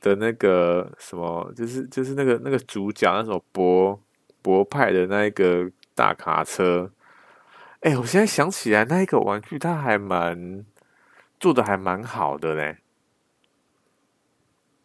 [0.00, 4.00] 的那个什么，就是就是那个那个主角那种博
[4.40, 6.90] 博派的那一个大卡车。
[7.80, 10.64] 哎、我现在想起来，那一个玩具它还蛮
[11.38, 12.78] 做的还蛮好的嘞，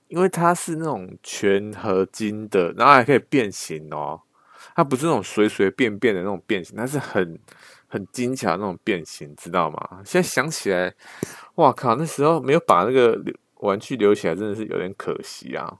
[0.09, 4.21] 因为它是那种全合金的，然后还可以变形哦。
[4.75, 7.39] 它不是那种随随便便的那种变形，它是很
[7.87, 10.01] 很精巧的那种变形，知道吗？
[10.03, 10.93] 现在想起来，
[11.55, 13.21] 哇靠，那时候没有把那个
[13.61, 15.77] 玩具留起来，真的是有点可惜啊。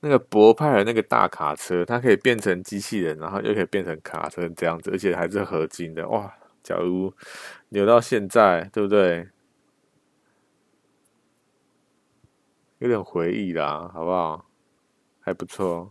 [0.00, 6.32] 那个博派的那个大卡车，它可以变成机器人，然后又可以变成卡车这样子，而且还是合金的哇！
[6.62, 7.12] 假如
[7.68, 9.28] 留到现在，对不对？
[12.84, 14.44] 有点回忆啦，好不好？
[15.22, 15.90] 还不错。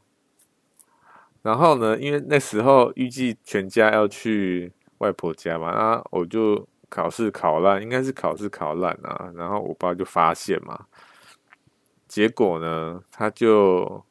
[1.41, 9.34] 然后呢，因为那时候预计全家要去外婆家嘛，那我就考试考烂，应该是考试考烂啊。
[9.36, 10.86] 然后我爸就发现嘛。
[12.08, 14.06] 结果呢，他就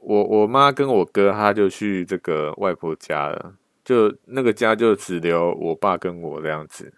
[0.00, 6.94] 我我妈跟我哥，他就去这个外婆家了，就那个家就只留我爸跟我这样子。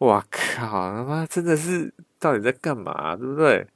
[0.00, 0.66] 哇靠！
[0.68, 3.66] 他妈真的是到底在干嘛，对不对？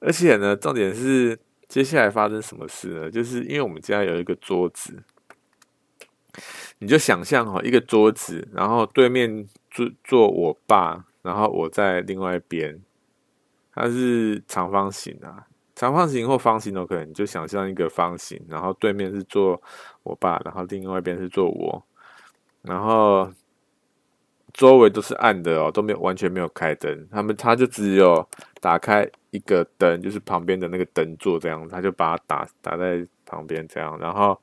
[0.00, 3.10] 而且呢，重点是接下来发生什么事呢？
[3.10, 5.02] 就是因为我们家有一个桌子，
[6.78, 12.80] 你就想象哈，一个桌子，然后对面坐坐我爸，然后我在另外一边。
[13.74, 19.58] 它是长方形啊，长方形或方形都可以，你就想象一个方形，然后对面是坐
[20.02, 21.82] 我爸，然后另外一边是坐我，
[22.60, 23.32] 然后
[24.52, 28.26] 周围都是暗的哦，都没有完全没有开灯，他们他就只有
[28.60, 34.40] 打开一个灯，就是旁边的那个灯座这样，他就把它打打在旁边这样，然后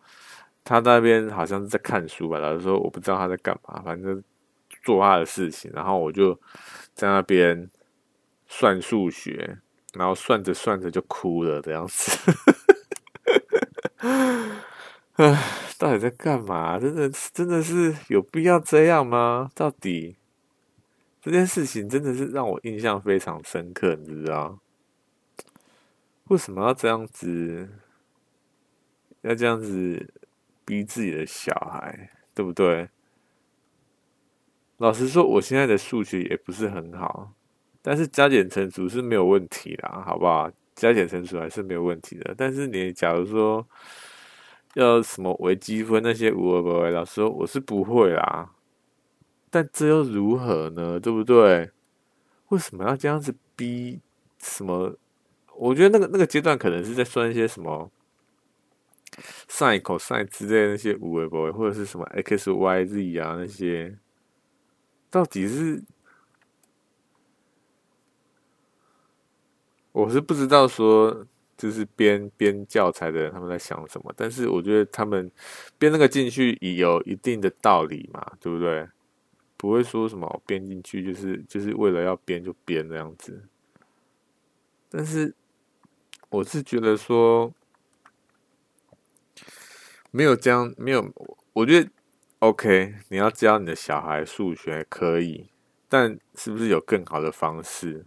[0.64, 4.24] 他那边好像是在看书吧，老实说我不知道他在干嘛，反正
[4.84, 6.34] 做他的事情，然后我就
[6.94, 7.70] 在那边。
[8.52, 9.60] 算数学，
[9.94, 12.18] 然后算着算着就哭了，这样子。
[15.18, 15.38] 唉，
[15.80, 16.78] 到底在干嘛？
[16.78, 19.50] 真的，真的是有必要这样吗？
[19.56, 20.18] 到底
[21.22, 24.60] 这件事情真的是让我印象非常深刻，你知道？
[26.26, 27.70] 为什么要这样子？
[29.22, 30.14] 要这样子
[30.66, 32.90] 逼自己的小孩，对不对？
[34.78, 37.34] 老实说，我现在的数学也不是很好。
[37.82, 40.52] 但是加减乘除是没有问题啦，好不好？
[40.76, 42.36] 加减乘除还是没有问题的。
[42.38, 43.66] 但是你假如说
[44.76, 48.52] 要什么微积分那些无为不为，老师说我是不会啦。
[49.50, 51.00] 但这又如何呢？
[51.00, 51.72] 对不对？
[52.50, 54.00] 为什么要这样子逼？
[54.38, 54.96] 什么？
[55.56, 57.92] 我觉得那个那个阶段可能是在算一些什么
[59.48, 63.98] sin、cos 之类那些五维波，或者是什么 x、y、z 啊那些，
[65.10, 65.84] 到底是？
[69.92, 71.26] 我是不知道说，
[71.60, 75.30] 就是编编教材的人他们在想什么，但是我觉得他们
[75.78, 78.88] 编那个进去也有一定的道理嘛，对不对？
[79.58, 83.44] 不会说什么编进去就是就是为了要编就编这样子。
[84.90, 85.36] 但是
[86.30, 87.54] 我是觉得说，
[90.12, 91.14] 没有这样，没有，
[91.52, 91.90] 我觉得
[92.40, 95.50] OK，你要教你的小孩数学可以，
[95.90, 98.06] 但是不是有更好的方式？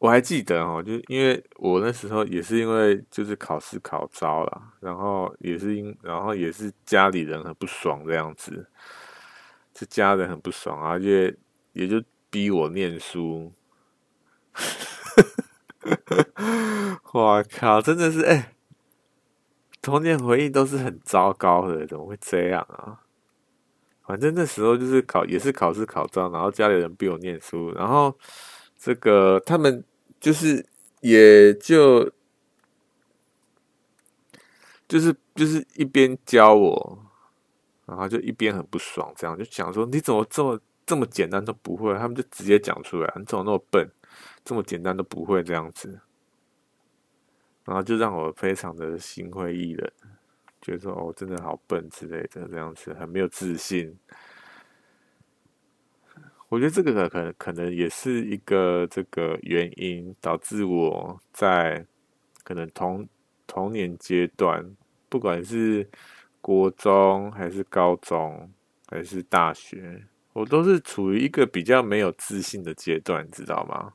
[0.00, 8.66] 我还记得哦，就因为我那时候也是因为就是考试考糟了，然后也是因，然后也是家里人很不爽这样子，
[9.74, 11.36] 就家人很不爽，而且
[11.74, 13.52] 也就逼我念书。
[17.12, 18.54] 我靠，真的是哎、
[19.82, 23.02] 童年回忆都是很糟糕的，怎么会这样啊？
[24.06, 28.16] 反正那时候就是考，也是考试考糟，然后家里人逼我念书，然后
[28.78, 29.84] 这个他们。
[30.20, 30.64] 就是，
[31.00, 32.04] 也就，
[34.86, 37.06] 就是就是一边教我，
[37.86, 41.94] 然后就一边很不爽，这样就想说，你怎么这么这么简单都不会？
[41.94, 43.90] 他们就直接讲出来，你怎么那么笨，
[44.44, 46.00] 这么简单都不会这样子，
[47.64, 49.90] 然后就让我非常的心灰意冷，
[50.60, 53.98] 觉得说哦，真的好笨之类的，这样子很没有自信。
[56.50, 61.86] 我觉得这个可能可能也是一个这个原因，导致我在
[62.42, 63.08] 可能童
[63.46, 64.68] 童年阶段，
[65.08, 65.88] 不管是
[66.40, 68.52] 国中还是高中
[68.88, 73.92] 还是大学，我都是处于一个比较没有自信的阶段，知道吗？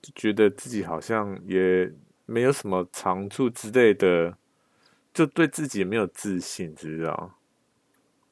[0.00, 1.92] 就觉得自己好像也
[2.24, 4.34] 没有什么长处之类的，
[5.12, 7.38] 就对自己没有自信，知道？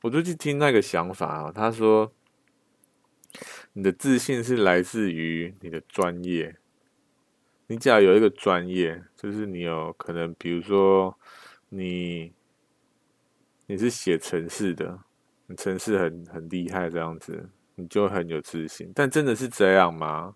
[0.01, 2.11] 我就去听那个想法啊，他说。
[3.73, 6.57] 你的自信是来自于你的专业。
[7.67, 11.19] 你只要有一个专业，就是你有可能，比如说
[11.71, 12.33] 你
[13.67, 14.99] 你是写城市的，
[15.47, 18.93] 你城市很很厉害，这样子你就很有自信。
[18.95, 20.35] 但真的是这样吗？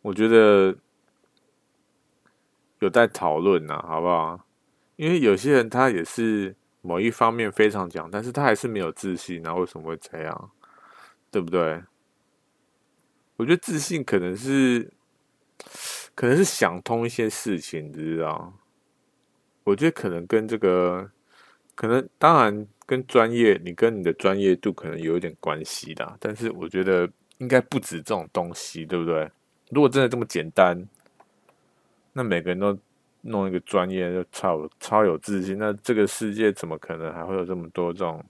[0.00, 0.76] 我觉得
[2.78, 4.46] 有待讨论呐，好不好？
[4.96, 10.50] 因为有些人他也是某一方面非常强，但是他还是没有自信，那为什么会这样？
[11.32, 11.82] 对不对？
[13.36, 14.88] 我觉得自信可能是，
[16.14, 18.52] 可能是想通一些事情，你知道？
[19.64, 21.10] 我觉得可能跟这个，
[21.74, 26.16] 可能当然跟专业，你跟你的专业度可能有一点关系的。
[26.20, 29.28] 但是我觉得应该不止这种东西，对不对？
[29.70, 30.86] 如果真的这么简单，
[32.12, 32.78] 那每个人都
[33.22, 38.24] 弄一个专业就超超有自信，那这个世界怎么可能还会有这么多这种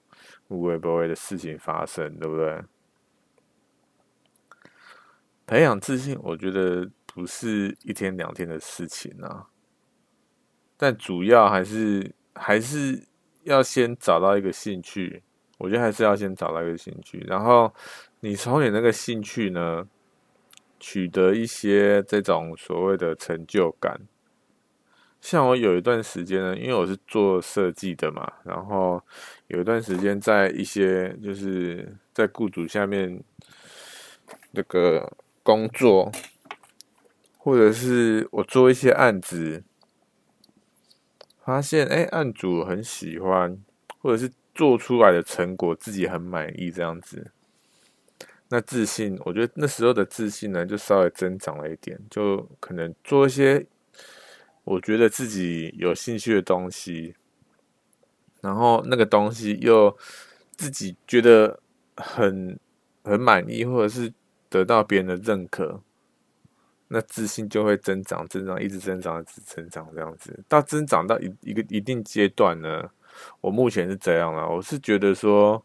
[0.48, 2.62] 无微不微的事情发生，对不对？
[5.46, 9.46] 培养自信，我觉得不是一天两天的事情啊。
[10.76, 13.06] 但主要还是还是
[13.42, 15.22] 要先找到一个兴趣，
[15.58, 17.72] 我觉得还是要先找到一个兴趣，然后
[18.20, 19.86] 你从你那个兴趣呢，
[20.80, 24.00] 取得一些这种所谓的成就感。
[25.20, 29.00] 像我有一段时间呢，因为我是做设计的嘛，然后
[29.48, 33.22] 有一段时间在一些就是在雇主下面
[34.50, 35.16] 那个。
[35.44, 36.10] 工作，
[37.36, 39.62] 或者是我做一些案子，
[41.44, 43.62] 发现哎，案主很喜欢，
[44.00, 47.30] 或者是做出来的成果自己很满意，这样子，
[48.48, 53.66] 那自信，我觉得那时候的自信呢，就稍微增长了一点，就可能做一些
[54.64, 57.14] 我觉得自己有兴趣的东西，
[58.40, 59.94] 然后那个东西又
[60.56, 61.60] 自己觉得
[61.96, 62.58] 很
[63.02, 64.10] 很满意，或者是。
[64.54, 65.80] 得到别人的认可，
[66.86, 70.44] 那自信就会增长，增长，一直增长，一直增长，这样子。
[70.48, 72.88] 到增长到一一个一定阶段呢，
[73.40, 74.48] 我目前是这样了。
[74.48, 75.60] 我是觉得说，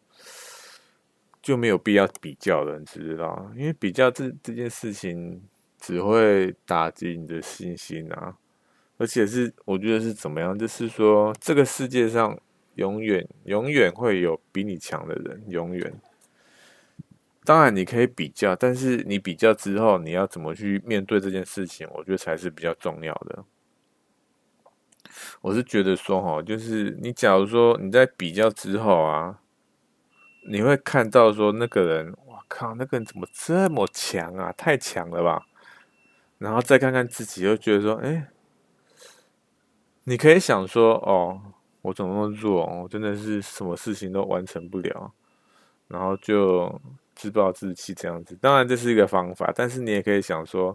[1.40, 3.48] 就没有必要比较了，你知道？
[3.54, 5.40] 因为比较这这件事情
[5.78, 8.36] 只会打击你的信心啊，
[8.98, 10.58] 而且是我觉得是怎么样？
[10.58, 12.36] 就是说，这个世界上
[12.74, 16.00] 永远永远会有比你强的人，永远。
[17.50, 23.44] 当然你可以比较，但是你比较之后，你要怎么去面对这件事情，我觉得才是比较重要的。
[25.40, 29.40] 我是觉得说，哈，就是你假如说你在比较之后啊，
[30.48, 34.52] 你会看到说那个人，哇靠，那个人怎么这么强啊？
[34.52, 35.44] 太强了吧！
[36.38, 38.28] 然后再看看自己，又觉得说，哎，
[40.04, 41.42] 你可以想说，哦，
[41.82, 42.64] 我怎么那么弱？
[42.64, 45.12] 我真的是什么事情都完成不了，
[45.88, 46.80] 然后就
[47.20, 48.34] 自暴自弃这样子。
[48.40, 50.74] 当然这是一个方法，但是你也可以想说，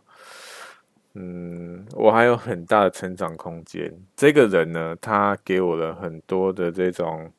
[1.14, 3.92] 嗯，我还有很大的成长空间。
[4.16, 7.34] 这个人呢，他给我了很多的这种，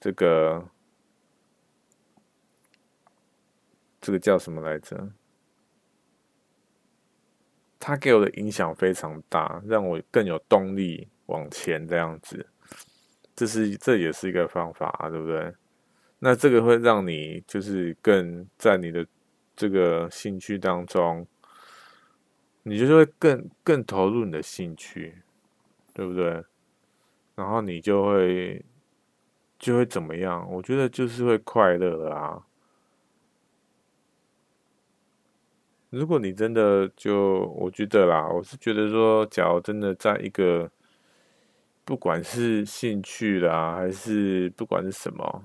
[0.00, 0.66] 这个，
[4.00, 5.08] 这个叫什么来着？
[7.78, 12.44] 他给我的影响非常大，让我更有动力往前这样子。
[13.36, 15.54] 这是这也是一个方法啊，对不对？
[16.26, 19.06] 那这个会让你就是更在你的
[19.54, 21.26] 这个兴趣当中，
[22.62, 25.18] 你就是会更更投入你的兴趣，
[25.92, 26.42] 对不对？
[27.34, 28.64] 然后你就会
[29.58, 30.50] 就会怎么样？
[30.50, 32.46] 我觉得就是会快乐啊。
[35.90, 40.70] 如果你真的就，我觉得啦，我是觉得说，假如真的在一个，
[41.84, 45.44] 不管是兴趣啦，还是不管是什么，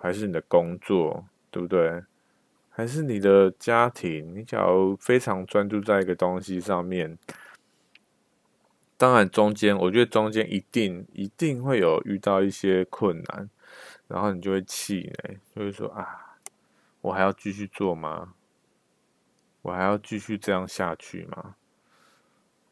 [0.00, 2.02] 还是你的工作，对不对？
[2.70, 7.18] 还是你的家庭，你假如非常专注在一个东西上面，
[8.96, 13.50] 当然中间，我觉得中间一定一定会有遇到一些困难，
[14.08, 16.36] 然后你就会气馁，就会说啊，
[17.02, 18.34] 我还要继续做吗？
[19.60, 21.56] 我还要继续这样下去吗？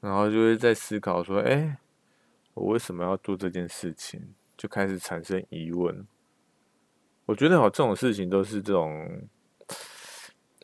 [0.01, 1.77] 然后就会在思考说：“哎，
[2.55, 6.07] 我为什么要做这件事情？”就开始产生疑问。
[7.29, 9.29] 我觉得好，这种事情都是这种。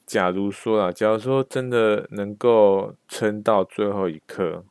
[0.07, 4.65] 假如说啊，假如说真的能够撑到最后一刻，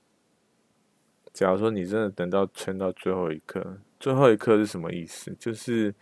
[1.31, 5.31] 假如说你真的等到撑到最后一刻，最后一刻是什么意思？
[5.39, 5.93] 就是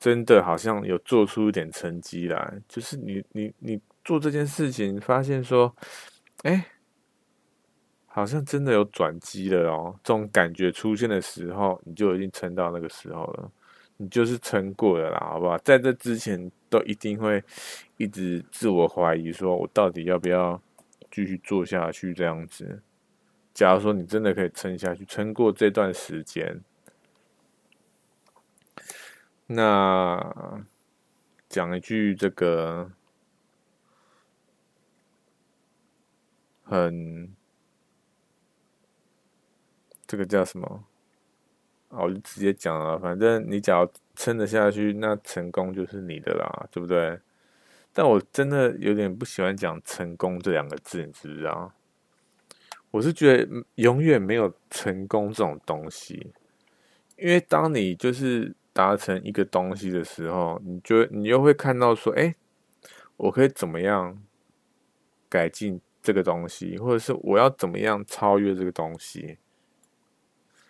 [0.00, 3.80] 真的好像有做出一点成绩来，就是你你你。
[4.06, 5.74] 做这件事情，发现说，
[6.44, 6.64] 哎，
[8.06, 9.98] 好像真的有转机了哦。
[10.04, 13.50] 这种感觉出现的时候，你就已经撑到那个时候了，
[13.96, 15.56] 你就是撑过了啦，好不好？
[15.58, 17.42] 在这之前，都一定会
[17.96, 20.60] 一直自我怀疑，说我到底要不要
[21.10, 22.12] 继续做下去？
[22.14, 22.82] 这样子，
[23.54, 26.60] 假如说你真的可以撑下去，撑过这段时间，
[29.46, 30.64] 那
[31.48, 32.90] 讲一句这个。
[36.68, 37.32] 很，
[40.04, 40.84] 这个叫什么？
[41.98, 47.18] 我就直接讲了，反正你只要撑得下去，那成功就是你的啦，对不对？
[47.92, 51.72] 但我真的有点不喜欢讲“成功”这两个字，你知不知道？
[52.90, 56.32] 我是觉得永远没有成功这种东西，
[57.16, 62.34] 因为当你就是达成一个东西的时候，你就你又会看到说，哎，
[63.16, 64.22] 我可以怎么样
[65.28, 65.80] 改进？
[66.02, 69.38] 这个东西，或者是我要怎么样超越这个东西，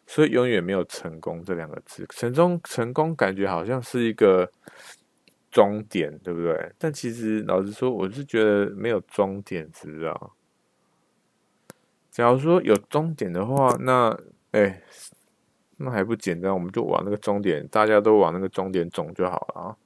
[0.07, 2.07] 所以永远没有成功这两个字。
[2.11, 4.51] 成功，成功感觉好像是一个
[5.51, 6.73] 终点，对不对？
[6.79, 10.33] 但其实老实说，我是觉得没有终点，知不知道？
[12.11, 14.19] 假如说有终点的话，那
[14.53, 14.83] 哎，
[15.77, 16.53] 那还不简单？
[16.53, 19.77] 我们就往那个终点，大家都往那个终点走就好了啊。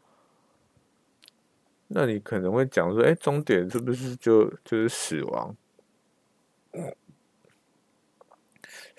[1.88, 5.56] 那你可能会讲说，哎，终点是不是就就是死亡？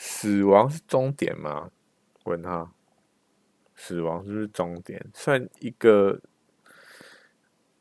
[0.03, 1.69] 死亡是终点吗？
[2.23, 2.73] 问他，
[3.75, 4.99] 死亡是不是终点？
[5.13, 6.19] 算一个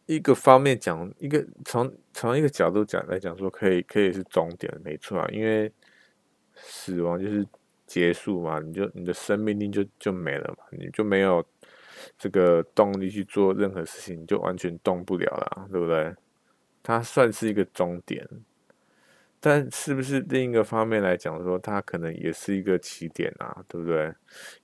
[0.04, 5.72] 一个方面讲，一个从从一个角度讲来讲说，可以可以是终点，没错啊，因为
[6.56, 7.46] 死亡就是
[7.86, 11.42] 结束嘛，你就你的生命力就就没了嘛，你就没有。
[12.16, 16.14] 这个动力去做任何事情，你就完全动不了了，对不对？
[16.82, 18.26] 它算是一个终点，
[19.42, 24.14] 但是不是另一个方面来讲说，它可能也是一个起点啊，对不对？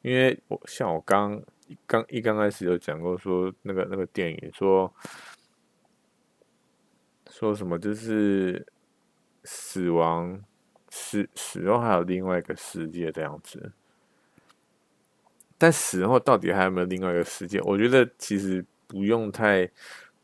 [0.02, 1.42] 因为我像我刚
[1.86, 4.92] 刚一刚开始有讲过说，那个那个电影说
[7.30, 8.66] 说什么，就是
[9.44, 10.42] 死亡
[10.90, 13.72] 死死后还有另外一个世界这样子。
[15.56, 17.58] 但死后到底还有没有另外一个世界？
[17.62, 19.66] 我觉得其实不用太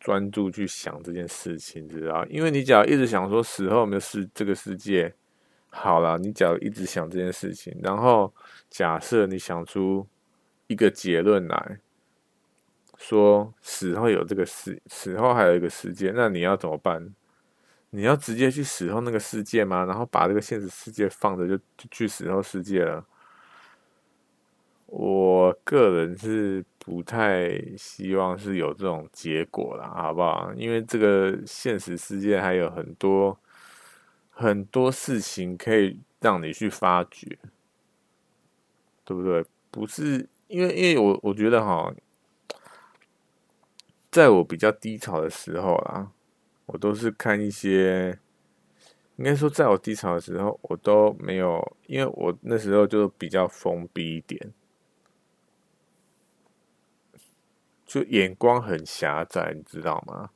[0.03, 2.27] 专注去想这件事情，知道？
[2.27, 5.15] 因为你只要一直想说死后没有世这个世界，
[5.69, 8.35] 好了，你只要一直想这件事情，然后
[8.69, 10.05] 假设你想出
[10.67, 11.79] 一个结论来
[12.99, 17.15] 说死后有这个世，死后还有一个世界，那你要怎么办？
[17.91, 19.85] 你要直接去死后那个世界吗？
[19.85, 23.07] 然后把这个现实世界放着，就就去死后世界了？
[24.95, 30.53] 我个人是不太希望是有这种结果啦，好不好？
[30.55, 33.39] 因为这个现实世界还有很多
[34.29, 37.39] 很多事情可以让你去发掘，
[39.03, 39.43] 对不对？
[39.71, 41.91] 不是因为，因为我我觉得哈，
[44.11, 46.13] 在我比较低潮的时候啦，
[46.67, 48.19] 我都是看一些，
[49.17, 54.53] 应该说，在我低潮的时候，我都没有，因为我那时候就比较封闭一点，
[57.93, 60.31] 就眼光很狭窄，你知道吗？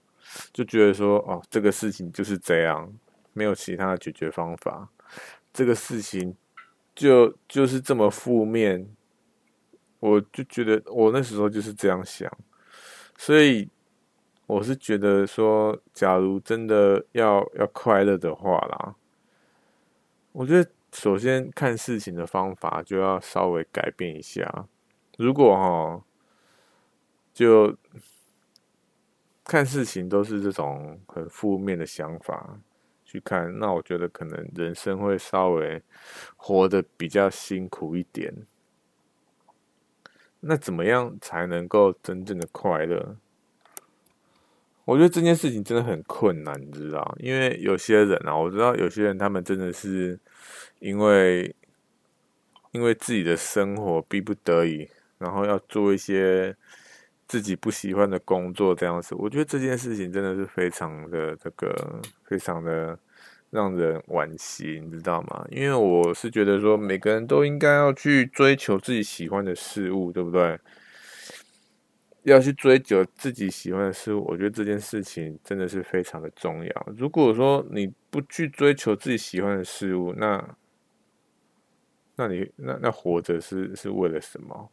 [0.52, 2.92] 就觉得说，哦，这个事情就是这样，
[3.32, 4.86] 没有其他的解决方法，
[5.54, 6.36] 这个事情
[6.94, 8.86] 就就是这么负面，
[10.00, 12.30] 我就觉得我那时候就是这样想，
[13.16, 13.66] 所以
[14.46, 18.94] 我是觉得说，假如真的要要快乐的话啦，
[20.32, 24.66] 我觉得首先看事情的方法就要稍微改变一下，
[25.16, 26.02] 如果齁，
[27.36, 27.76] 就。
[29.48, 32.58] 看事情都是这种很负面的想法
[33.04, 35.80] 去看，那我觉得可能人生会稍微
[36.34, 38.34] 活得比较辛苦一点。
[40.40, 43.16] 那怎么样才能够真正的快乐？
[44.84, 47.16] 我觉得这件事情真的很困难，你知道？
[47.20, 50.18] 因为有些人啊，我知道有些人他们真的是
[50.80, 51.54] 因为
[52.72, 56.56] 因为自己的生活逼不得已，然后要做一些。
[57.26, 62.98] 自己不喜欢的工作这样子，我觉得这件事情真的是非常的这个，非常的
[63.50, 65.46] 让人惋惜，你知道吗？
[65.50, 70.58] 因为我是觉得说，每个人都应该要去追求自己喜欢的事物，对不对？
[72.22, 76.86] 要去追求自己喜欢的事物，我觉得这件事情真的是非常的重要。
[76.96, 80.56] 如果说你不去追求自己喜欢的事物，那，
[82.16, 84.70] 那你那那活着是是为了什么？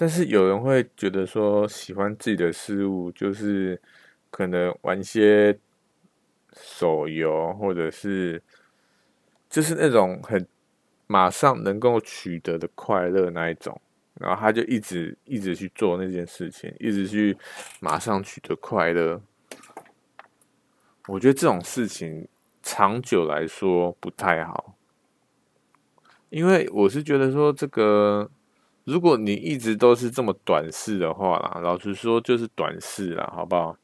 [0.00, 3.78] 但是有人会觉得说，喜欢自己的事物就是
[4.30, 5.58] 可能玩些
[6.54, 8.42] 手游，或者是
[9.50, 10.48] 就是那种很
[11.06, 13.78] 马上能够取得的快乐那一种，
[14.14, 17.36] 然后他就一直一直去做那件事情，一直去
[17.80, 19.20] 马上取得快乐。
[21.08, 22.26] 我觉得这种事情
[22.62, 24.74] 长久来说不太好，
[26.30, 28.30] 因为我是觉得说这个。
[28.90, 33.76] 如果你一直都是这么短视的话啦，老实说就是短视啦，好不好？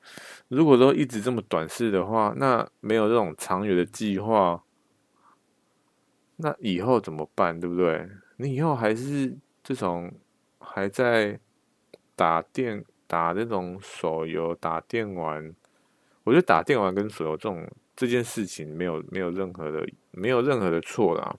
[0.48, 4.60] 如果都一直这么短视的话，那没有这种长远的计划，
[6.34, 7.60] 那以后怎么办？
[7.60, 8.08] 对不对？
[8.38, 10.12] 你以后还是这种
[10.58, 11.38] 还在
[12.16, 15.54] 打电打那种手游、打电玩，
[16.24, 21.36] 我觉得打电玩跟手游这种这件事情没有没有任何的没有任何的错啦，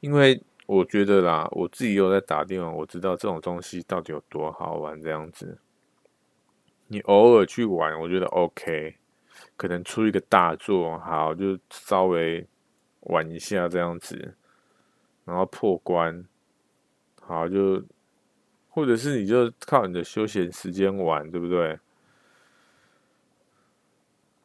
[0.00, 0.40] 因为。
[0.68, 5.00] 我觉得啦，我自己有在打电话，我知道这种东西到底有多好玩。
[5.00, 5.58] 这样子，
[6.88, 8.96] 你偶尔去玩，我觉得 OK。
[9.56, 12.46] 可能出一个大作，好，就稍微
[13.00, 14.34] 玩一下这样子，
[15.24, 16.22] 然后破关，
[17.22, 17.82] 好，就
[18.68, 21.78] 或者是你就靠你的休闲时间玩，对不对？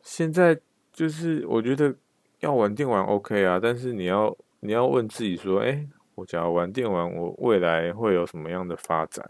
[0.01, 0.57] 现在
[0.93, 1.93] 就是我觉得
[2.39, 5.85] 要玩电玩 OK 啊，但是你要你要问自己说，哎。
[6.23, 9.29] 我假如玩电玩，我未来会有什么样的发展？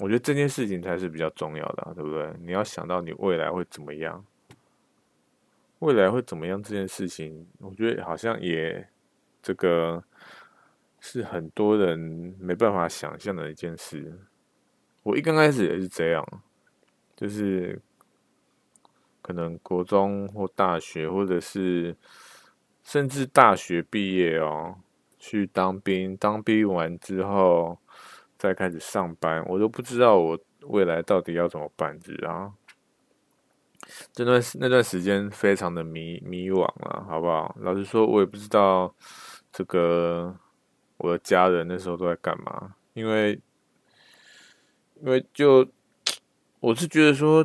[0.00, 2.28] 我觉得这件事情才是比较重要的，对不对？
[2.40, 4.26] 你要想到你未来会怎么样，
[5.78, 8.84] 未来会怎么样这件事情，我觉得好像也
[9.40, 10.02] 这个
[10.98, 11.96] 是很多人
[12.40, 14.12] 没办法想象的一件事。
[15.04, 16.42] 我一刚开始也是这样，
[17.14, 17.80] 就是
[19.22, 21.96] 可能国中或大学，或者是
[22.82, 24.78] 甚至大学毕业哦。
[25.28, 27.76] 去当兵，当兵完之后
[28.38, 32.54] 再开始上班，我都不知道我未来到底要怎么办，知道？
[34.12, 37.56] 这段那段时间非常的迷迷惘了，好不好？
[37.58, 38.94] 老实说，我也不知道
[39.52, 40.32] 这个
[40.98, 43.32] 我的家人那时候都在干嘛，因为
[45.02, 45.66] 因为就
[46.60, 47.44] 我是觉得说，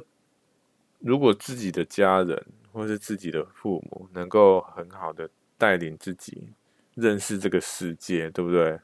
[0.99, 5.27] 如果自己的家人或是自己的父母能够很好的
[5.57, 6.49] 带领自己。
[6.95, 8.79] 认识这个世界，对不对？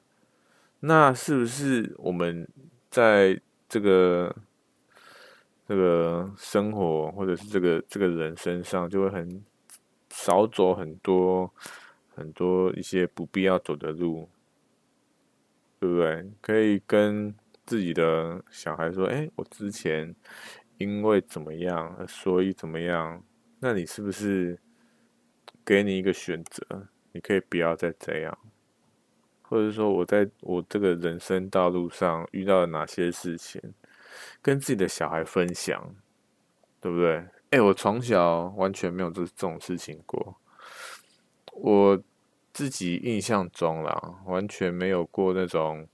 [0.79, 2.47] 那是不是我们
[2.89, 4.35] 在这个
[5.67, 9.43] 这个生活，或者是这个这个人身上，就会很
[10.09, 11.51] 少走很多
[12.15, 14.29] 很多一些不必要走的路，
[15.79, 16.31] 对不对？
[16.41, 17.35] 可以跟
[17.65, 20.15] 自己的小孩说：“哎，我之前
[20.77, 23.21] 因为怎么样，所以怎么样？”
[23.59, 24.57] 那你是不是
[25.65, 26.87] 给你一个选择？
[27.17, 28.37] 你可以不要再这样，
[29.41, 33.59] 或者说我在我这个人生道路上遇到了哪些事情，
[34.39, 35.95] 跟自己的小孩分享，
[36.79, 37.25] 对不对？
[37.49, 40.37] 哎，我从小完全没有这这种事情过。
[41.53, 41.99] 我
[42.53, 45.87] 自己印象中啦，完全没有过那种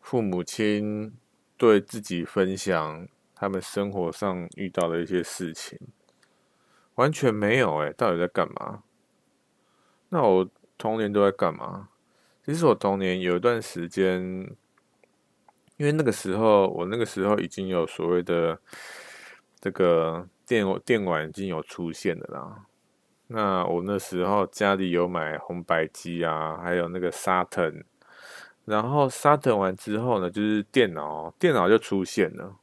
[0.00, 1.16] 父母亲
[1.56, 3.06] 对自己分享
[3.36, 5.78] 他们生活上遇到的一些事情，
[7.02, 8.84] 完全没有哎、到底在干嘛？
[10.10, 10.48] 那我
[10.78, 11.88] 童年都在干嘛？
[12.46, 14.22] 其实我童年有一段时间，
[15.78, 18.56] 因为那个时候我那个时候已经有所谓的
[19.60, 22.66] 这个电电玩已经有出现的啦。
[23.26, 27.82] 那我那时候家里有买红白机啊，还有那个 Saturn，
[28.64, 32.58] 然后 Saturn 完之后呢，就是电脑，电脑就出现了。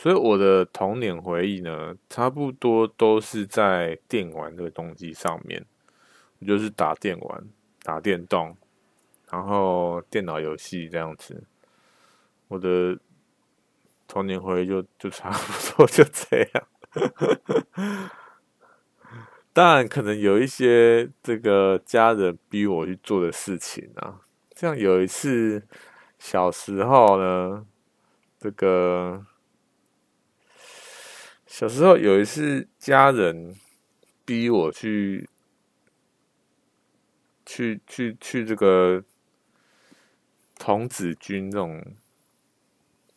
[0.00, 5.62] 所以我的童年回忆呢，差不多都是在电玩这个东西上面，
[6.46, 7.44] 就是打电玩、
[7.82, 8.56] 打电动，
[9.30, 11.44] 然后电脑游戏这样子。
[12.48, 12.98] 我的
[14.08, 16.66] 童年回忆就就差不多就这样。
[19.52, 24.18] 当然，可能有一些这个家人逼我去做的事情啊，
[24.56, 25.62] 像有一次
[26.18, 27.66] 小时候呢，
[28.38, 29.26] 这个
[31.52, 33.56] 小时候有一次家人
[34.24, 35.28] 逼我去
[37.44, 39.02] 去去去这个
[40.60, 41.84] 童子军这种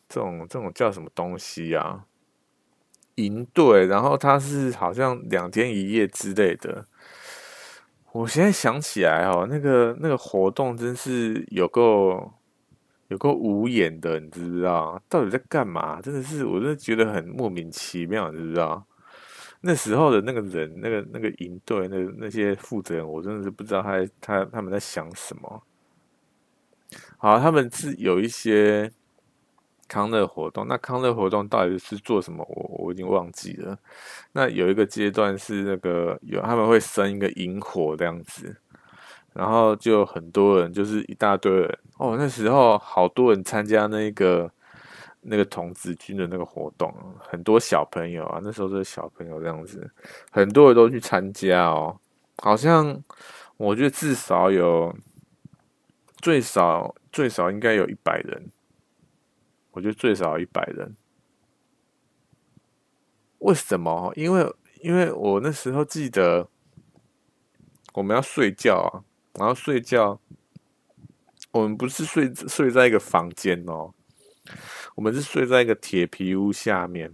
[0.08, 2.06] 这种这种叫什么东西啊？
[3.14, 6.88] 营队，然后他是好像两天一夜之类的。
[8.10, 12.32] 我现在想起来哦，那个那个活动真是有够
[13.14, 15.00] 有够无言的，你知不知道？
[15.08, 16.00] 到底在干嘛？
[16.02, 18.84] 真的是，我真的觉得很莫名其妙，你知不知道？
[19.60, 25.62] 那时候的那个人，那个那个营队，那那些负责人，我真的是不知道他他他们在想什么。
[27.16, 28.92] 好，他们是有一些。
[29.86, 32.42] 康乐活动，那康乐活动到底是做什么？
[32.48, 33.78] 我我已经忘记了。
[34.32, 38.56] 那有一个阶段是那个有他们会生一个萤火这样子，
[39.34, 42.16] 然后就很多人，就是一大堆人哦。
[42.16, 44.50] 那时候好多人参加那个
[45.20, 49.90] 那个童子军的那个活动，很多小朋友啊，那时候是小朋友这样子，
[50.30, 51.98] 很多人都去参加哦。
[52.38, 53.02] 好像
[53.58, 54.96] 我觉得至少有
[56.16, 58.48] 最少最少应该有一百人。
[59.72, 60.94] 我觉得最少一百人，
[63.38, 64.12] 为什么？
[64.14, 66.48] 因为因为我那时候记得
[67.92, 69.02] 我们要睡觉啊，
[69.38, 70.20] 然后睡觉，
[71.50, 73.92] 我们不是睡睡在一个房间哦，
[74.94, 77.12] 我们是睡在一个铁皮屋下面，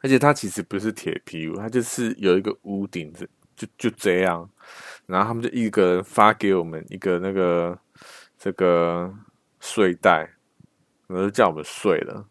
[0.00, 4.48] 而且它其实不是铁皮屋，它就是有一个屋顶子，就就这样，
[5.06, 7.78] 然后他们就一个人发给我们一个那个
[8.38, 9.12] 这个。
[9.64, 10.28] 睡袋，
[11.06, 12.26] 然后就叫我们睡了，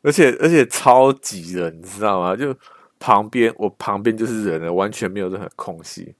[0.00, 2.34] 而且而且超挤的，你知道吗？
[2.34, 2.56] 就
[3.02, 6.14] 旁边我旁边就是人了，完全没有任何空隙，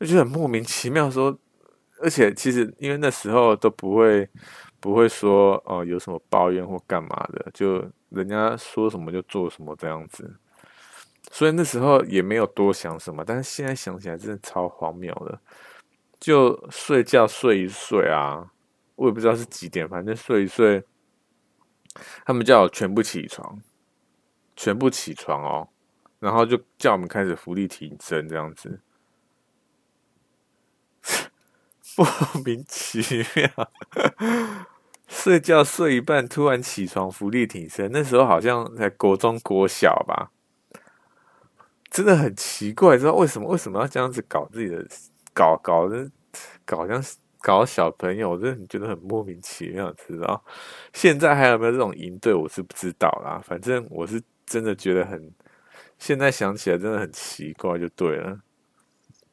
[0.00, 1.08] 就觉得很莫名其妙。
[1.08, 1.38] 说，
[2.00, 4.28] 而且其实因为那时候都不会
[4.80, 10.34] 不会说哦、有什么抱怨或干嘛的，就人家说什么就做什么这样子，
[11.30, 13.24] 所以那时候也没有多想什么。
[13.24, 15.38] 但是现在想起来，真的超荒谬的，
[16.18, 18.50] 就睡觉睡一睡啊。
[18.96, 20.82] 我也不知道是几点，反正睡一睡，
[22.24, 23.62] 他们叫我全部起床，
[24.56, 25.68] 全部起床哦，
[26.20, 28.80] 然后就叫我们开始伏地挺身这样子，
[31.96, 32.06] 莫
[32.44, 33.00] 名其
[33.34, 33.70] 妙，
[35.08, 40.30] 睡觉睡一半突然起床福利挺身，那时候好像在国中国小吧，
[41.90, 44.86] 真的很奇怪，知道为什么为什么要这样子搞自己的，
[45.34, 46.08] 搞搞的
[46.64, 47.02] 搞像。
[47.42, 50.44] 搞小朋友，我真的觉得很莫名其妙，知道？
[50.92, 53.40] 现在还有没有这种营队，我是不知道啦。
[53.42, 55.32] 反正我是真的觉得很，
[56.00, 58.36] 现在想起来真的很奇怪，就对了。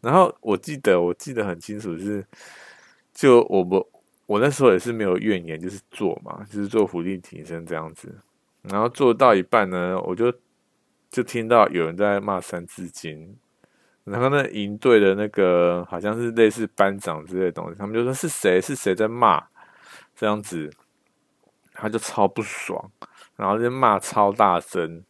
[0.01, 2.24] 然后我记得，我记得很清楚是，
[3.13, 3.89] 就我不
[4.28, 8.15] 我那时候也是没有怨言，就是做嘛，就是做伏地挺身这样子。
[8.63, 10.32] 然后做到一半呢，我就
[11.09, 13.18] 就听到有人在骂《三字经》。
[14.03, 19.43] 然后那营队的那个好像是类似班长之类的东西，他们就说是谁是谁在骂
[20.15, 20.70] 这样子，
[21.74, 22.91] 他就超不爽，
[23.36, 25.03] 然后就骂超大声，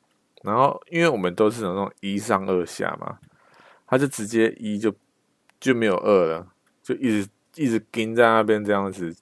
[0.43, 3.17] 然后因为我们都是那种一上二下嘛，
[3.85, 4.93] 他就直接一就
[5.59, 6.47] 就没有二了，
[6.81, 9.15] 就一直一直盯在那边这样子，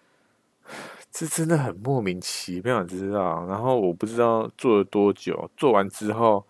[1.10, 3.46] 这真的很莫名其妙，你知道？
[3.46, 6.46] 然后我不知道做了多久，做完之后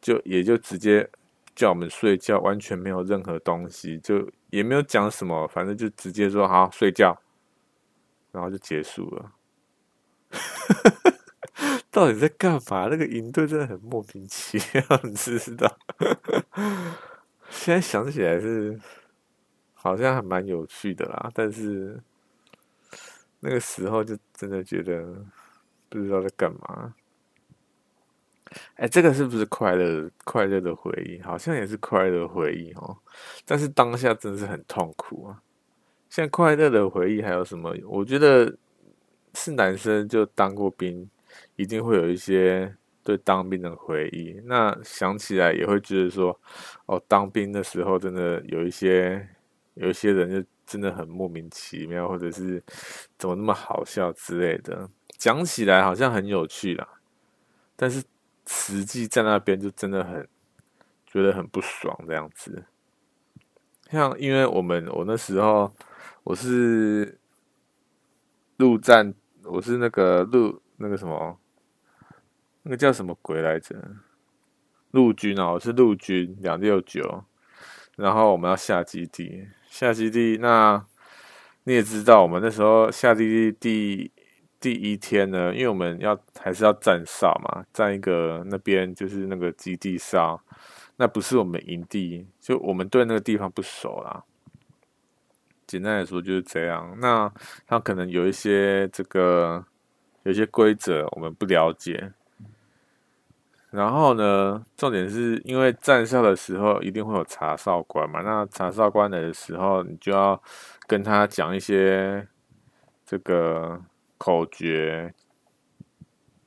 [0.00, 1.08] 就也就直接。
[1.56, 7.16] 叫我们睡觉，完全没有任何东西，就也没有讲什么，反正就直接说好睡觉，
[8.32, 9.30] 然后就结束了。
[11.94, 12.88] 到底在干嘛？
[12.90, 15.78] 那个营队真的很莫名其妙， 你知道？
[17.48, 18.76] 现在想起来是
[19.74, 22.02] 好像还蛮有趣的啦，但是
[23.38, 25.24] 那个时候就真的觉得
[25.88, 26.92] 不知道在干嘛。
[28.74, 31.22] 哎，这个是不是快乐快乐的回忆？
[31.22, 32.98] 好像也是快乐回忆哦。
[33.44, 35.40] 但是当下真的是很痛苦啊。
[36.10, 37.72] 现在快乐的回忆还有什么？
[37.86, 38.56] 我觉得
[39.34, 41.08] 是男生就当过兵，
[41.56, 44.40] 一定会有一些对当兵的回忆。
[44.44, 46.38] 那想起来也会觉得说，
[46.86, 49.28] 哦，当兵的时候真的有一些
[49.74, 52.62] 有一些人就真的很莫名其妙，或者是
[53.18, 54.88] 怎么那么好笑之类的。
[55.18, 56.88] 讲起来好像很有趣啦，
[57.76, 58.02] 但是。
[58.46, 60.28] 实际在那边就真的很
[61.06, 62.62] 觉得很不爽这样子，
[63.90, 65.72] 像因为我们我那时候
[66.24, 67.18] 我是
[68.58, 69.14] 陆战，
[69.44, 71.38] 我是那个陆那个什么
[72.62, 73.76] 那个叫什么鬼来着？
[74.90, 77.24] 陆军啊，我是陆军两六九，
[77.96, 80.84] 然后我们要下基地，下基地那
[81.64, 84.10] 你也知道，我们那时候下基地第。
[84.60, 90.42] 第一天呢，因为我们要还是要站哨嘛，站一个那边就是那个基地哨，
[90.96, 94.24] 那不是我们营地，就我们对那个地方不熟啦。
[95.66, 96.96] 简单来说就是这样。
[96.98, 97.30] 那
[97.66, 99.62] 他可能有一些这个
[100.24, 102.12] 有些规则我们不了解。
[103.70, 110.42] 然后呢，重点是因为站哨的时候一定会有查哨官嘛，那查哨官的时候，你就要
[110.86, 112.28] 跟他讲一些
[113.06, 113.80] 这个。
[114.16, 115.12] 口诀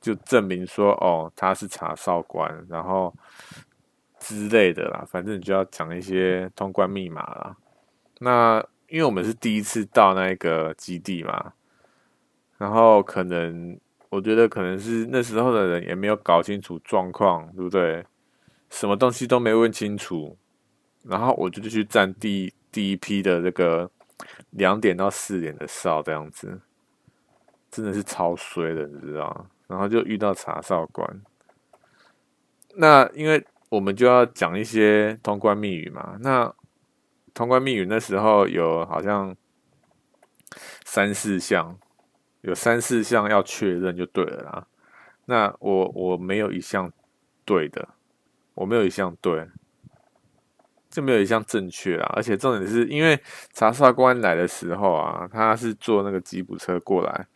[0.00, 3.14] 就证明说，哦，他是查哨官，然后
[4.18, 7.56] 之类的啦，反正你就要讲一些通关密码啦。
[8.18, 11.52] 那因为我们是第一次到那个基地嘛，
[12.58, 13.78] 然后可能
[14.10, 18.04] 我觉得可能是那时候的人也没有搞清楚状况，对不对？
[18.68, 20.36] 什么东西都没问清楚，
[21.04, 23.90] 然后我就去站第第一批的这个
[24.50, 26.60] 两点到四点的哨这样子。
[27.70, 29.46] 真的是超衰的，你知道吗？
[29.66, 31.06] 然后就遇到查哨官，
[32.74, 36.16] 那因为我们就要讲一些通关密语嘛。
[36.20, 36.50] 那
[37.34, 39.36] 通关密语那时候有好像
[40.86, 41.78] 三四项，
[42.42, 44.66] 有三四项要确认就对了啦。
[45.26, 46.90] 那我我没有一项
[47.44, 47.88] 对的，
[48.54, 49.48] 我没有一项对，
[50.90, 52.12] 就没有一项正确啊。
[52.16, 53.20] 而且重点是因为
[53.52, 57.26] 查哨官来的时候啊，他是坐那个吉普车过来。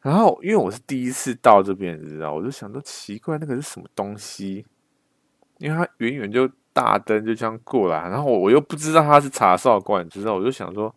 [0.00, 4.64] 然后，因为我是第一次到这边，你知道，我就想说奇怪，那个是什么东西？
[5.58, 10.94] 因为他远远就大灯就这样过来，然后我又不知道他是查哨官，你知道，我就想说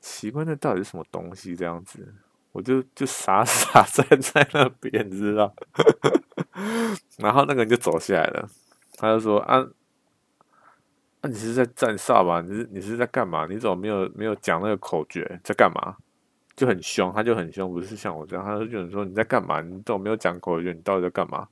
[0.00, 1.54] 奇怪，那到底是什么东西？
[1.54, 2.14] 这样子，
[2.52, 5.54] 我就就傻 傻站在那边，你知道。
[7.18, 8.48] 然后那个人就走下来了，
[8.96, 9.64] 他就说：“啊，
[11.22, 12.40] 那、你是在站哨吧？
[12.40, 13.46] 你是你是在干嘛？
[13.46, 15.40] 你怎么没有没有讲那个口诀？
[15.44, 15.96] 在干嘛？”
[16.56, 19.62] 就很凶，他就很凶，不是像我这样，他就有人说，你在干嘛？
[19.62, 21.48] 你都没有讲口诀，你到底在干嘛？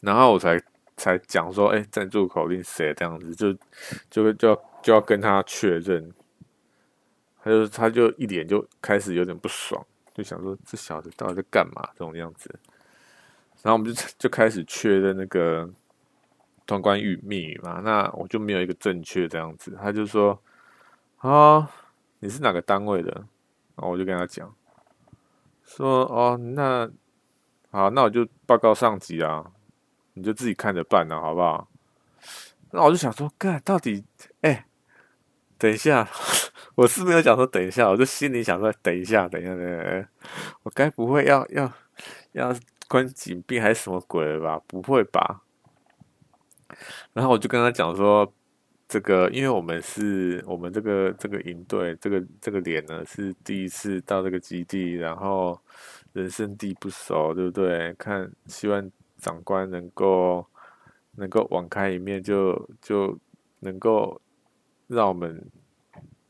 [0.00, 0.58] 然后我才
[0.96, 3.52] 才讲说，哎、欸，站住口令谁这样子，就
[4.08, 6.10] 就就要就要跟他确认。
[7.48, 9.82] 他就他就一脸就开始有点不爽，
[10.12, 12.54] 就想说这小子到底在干嘛这种样子。
[13.62, 15.68] 然后我们就就开始确认那个
[16.66, 19.76] 通关语密语嘛，那我就没有一个正确这样子。
[19.80, 20.38] 他就说
[21.18, 21.70] 啊，
[22.18, 23.10] 你是哪个单位的？
[23.74, 24.54] 然后我就跟他讲，
[25.64, 26.90] 说哦，那
[27.70, 29.50] 好，那我就报告上级啊，
[30.12, 31.68] 你就自己看着办啊，好不好？
[32.70, 34.04] 那我就想说，干到底，
[34.42, 34.66] 哎，
[35.56, 36.08] 等一下，
[36.78, 40.08] 我是没有讲说等一下，我就心里想说，等一下，等一下，等一下，
[40.62, 41.72] 我该不会要要
[42.30, 42.54] 要
[42.86, 44.62] 关禁闭还是什么鬼了吧？
[44.68, 45.42] 不会吧？
[47.14, 48.32] 然后我就跟他讲说。
[48.90, 55.60] 这个，因为我们是我们这个这个营队，这个这个连呢是第一次到这个基地，然后
[56.14, 57.92] 人生地不熟，对不对？
[57.98, 60.46] 看，希望长官能够
[61.16, 63.18] 能够网开一面，就就
[63.60, 64.18] 能够
[64.86, 65.38] 让我们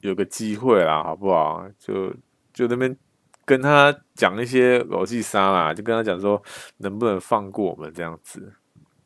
[0.00, 1.66] 有个机会啦，好不好？
[1.78, 2.12] 就
[2.52, 2.96] 就那边
[3.44, 6.42] 跟他讲一些逻辑杀啦，就跟他讲说，
[6.78, 8.54] 能不能放过我们这样子。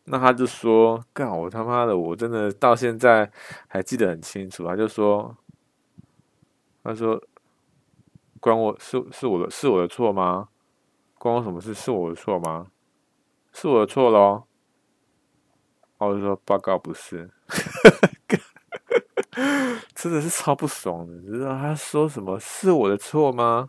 [0.05, 3.31] 那他就说：“干我他妈的，我真的到现在
[3.69, 5.37] 还记得很清楚。”他就说
[6.83, 7.23] ：“他说，
[8.41, 10.49] 关我是是我的是我的错吗？
[11.19, 11.73] 关我什么事？
[11.73, 12.67] 是我的错吗？
[13.53, 14.43] 是我的错喽？”
[15.99, 17.31] 我就说：“报告不是。
[20.03, 23.69] ”真的是超不爽的，你知道他说什么是我的错吗？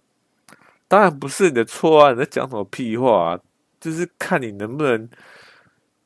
[0.87, 2.11] 当然不是你的错啊！
[2.11, 3.39] 你在讲什么屁话啊？
[3.79, 5.07] 就是看你能不能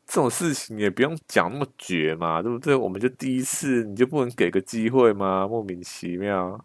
[0.06, 2.76] 这种事情也不用讲那么绝嘛，对不对？
[2.76, 5.48] 我们就第一次，你就不能给个机会吗？
[5.48, 6.60] 莫名其妙，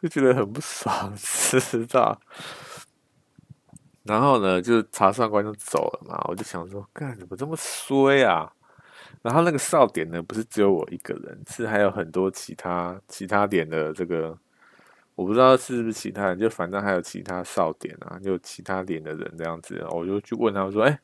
[0.00, 2.16] 就觉得很不爽，知道？
[4.04, 8.52] 然后呢，就查上官就走了嘛，我就想说，干怎么这么衰啊？
[9.22, 14.36] 然后那个哨点呢，不是只有我一个人，是还有很多其他其他点的这个，
[15.14, 20.98] 我不知道是不是其他人，就反正还有其他哨点啊，就其他点的人这样子，我就去问他们说，哎，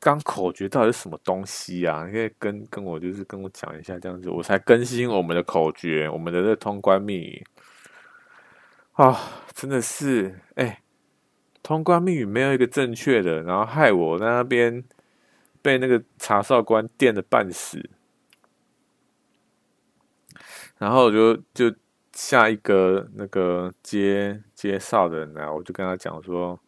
[0.00, 2.06] 刚口诀到底是什么东西啊？
[2.06, 7.44] 你可以跟跟我就是跟我讲一下这样子，我才更新我们的口诀，我们的这通关密语。
[8.92, 9.16] 啊、
[9.54, 10.82] 真的是哎、
[11.62, 14.82] 通关密语没有一个正确的，然后害我在那边
[15.62, 17.88] 被那个查哨官电的半死，
[20.78, 21.74] 然后我就就
[22.12, 26.58] 下一个那个接接哨的人来，我就跟他讲说，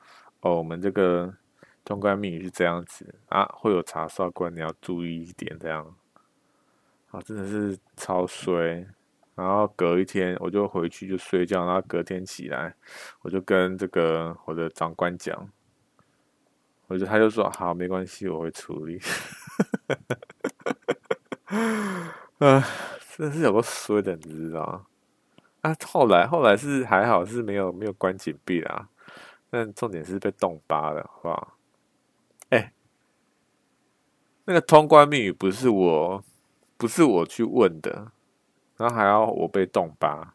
[0.41, 1.35] 哦，我们这个
[1.85, 5.95] 通关密语是这样子啊，会有查哨官，你要注意一点，这样，
[7.11, 8.87] 啊，真的是超衰。
[9.37, 12.75] 然后隔一天我就回去就睡觉，然后隔天起来
[13.23, 15.51] 我就跟这个我的长官讲，
[16.91, 19.01] 我就他就说好，没关系，我会处理。
[22.39, 22.61] 啊，
[23.17, 24.85] 真是有个衰的，你知道？
[25.61, 28.89] 啊，后来后来是还好是没有没有关紧闭啦，
[29.51, 31.57] 但重点是被冻巴了，好不好？
[32.49, 32.73] 哎，
[34.47, 36.25] 那个通关密语不是我
[36.77, 38.11] 不是我去问的。
[38.77, 40.35] 然后还要我被冻巴，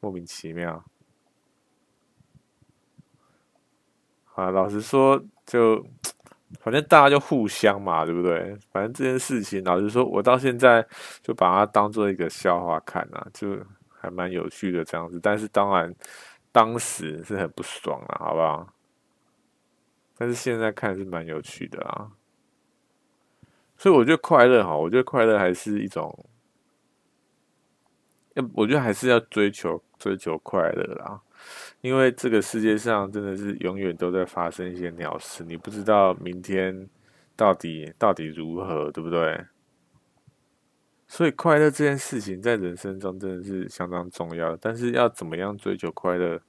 [0.00, 0.84] 莫名其妙。
[4.34, 5.82] 啊，老实说，就
[6.60, 8.56] 反正大家就互相嘛，对不对？
[8.70, 10.86] 反正这件事情，老实说，我到现在
[11.22, 13.56] 就把它当做一个笑话看啊，就
[13.88, 15.18] 还蛮有趣的这样子。
[15.22, 15.94] 但是当然，
[16.52, 18.72] 当时是很不爽了，好不好？
[20.18, 22.10] 但是现在看是蛮有趣的啊。
[23.78, 26.26] 所以我觉得快乐哈，我觉得快乐还是一种。
[28.52, 31.18] 我觉得还是要追求追求快乐啦，
[31.86, 36.88] 因为这个世界上真的是永远都在发生一些鸟事，你不知道明天
[37.36, 39.40] 到底到底如何，对不对？
[41.06, 46.40] 所以快乐这件事情在人生中真的是相当重要，但是要怎么样追求快乐，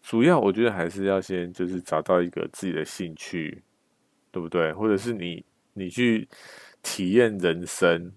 [0.00, 3.62] 主要我觉得还是要先就是找到一个自己的兴趣，
[4.30, 4.72] 对不对？
[4.72, 5.44] 或者是你
[5.74, 6.26] 你去
[6.82, 8.10] 体验人生。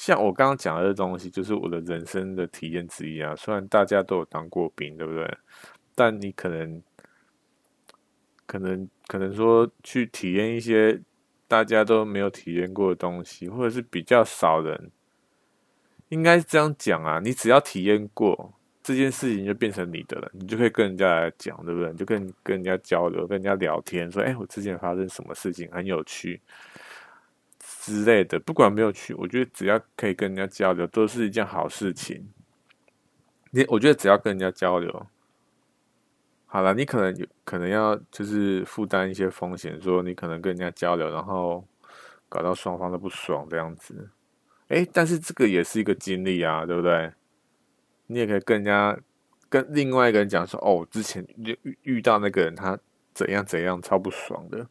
[0.00, 3.36] 像我刚刚讲的这东西，就是我的人生的体验之一啊。
[3.36, 5.30] 虽然大家都有当过兵，对不对？
[5.94, 6.82] 但你可能、
[8.46, 10.98] 可能、可能说去体验一些
[11.46, 14.90] 大家都没有体验过的东西，或者是比较少人，
[16.08, 17.20] 应该是这样讲啊。
[17.22, 21.92] 你只要体验过这件事情，就变成你的了，你就可以跟人家来讲，对不对？
[21.92, 26.40] 你就跟跟人家交流，跟人家聊天，说：“哎，我之前发生什么事情，很有趣。”
[27.82, 32.28] 之类的，不管没有去，我觉得只要可以跟人家交流，都是一件好事情。
[33.52, 35.06] 你我觉得只要跟人家交流，
[36.44, 41.66] 好了，你可能有可能要就是负担一些风险，说你可能跟人家交流，然后
[42.28, 44.10] 搞到双方都不爽这样子。
[44.68, 47.10] 诶，但是这个也是一个经历啊，对不对？
[48.08, 48.94] 你也可以跟人家
[49.48, 52.78] 跟另外一个人讲说，哦，之前遇遇到那个人，他
[53.14, 54.66] 怎样怎样，超不爽的。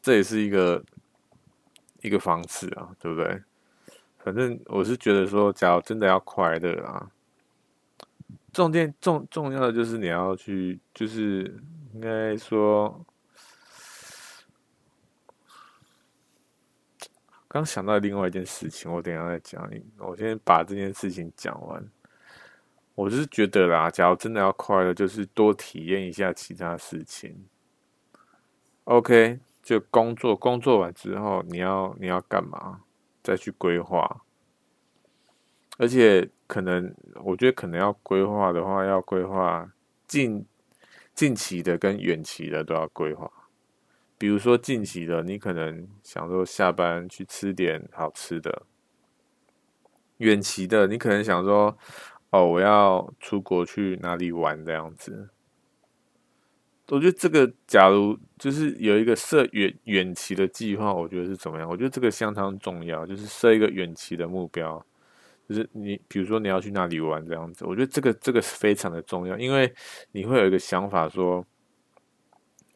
[0.00, 0.84] 这也是一个。
[2.08, 3.42] 一个方式啊，对不对？
[4.18, 7.10] 反正我是觉得说，假如真的要快乐啊，
[8.52, 11.54] 重点重重要的就是你要去，就是
[11.94, 13.04] 应该说，
[17.46, 19.82] 刚想到另外一件事情，我等下再讲你。
[19.98, 21.86] 我先把这件事情讲完。
[22.94, 27.46] 我是觉得啦，假如真的要快乐，就是多体验一下其他事情。
[28.84, 29.38] OK。
[29.68, 32.80] 就工作，工作完之后，你要你要干嘛？
[33.22, 34.22] 再去规划。
[35.76, 39.70] 而且可能，我觉得可能要规划的话，要规划
[40.06, 40.46] 近
[41.14, 43.30] 近期的跟远期的都要规划。
[44.16, 48.62] 比如说近期的，你可能想说下班去吃点好吃的；
[50.16, 51.76] 远期的，你可能想说，
[52.30, 55.28] 哦，我要出国去哪里玩这样子。
[56.90, 61.68] 我觉得这个，假如就是有一个设远远期的计划，我觉得是怎么样？
[61.68, 64.82] 我觉得这个相当重要，就是设一个远期的目标，
[65.46, 69.70] 就是你比如说你要去哪里玩这样子，我觉得这个这个是非常的重要，因为
[70.12, 71.44] 你会有一个想法说，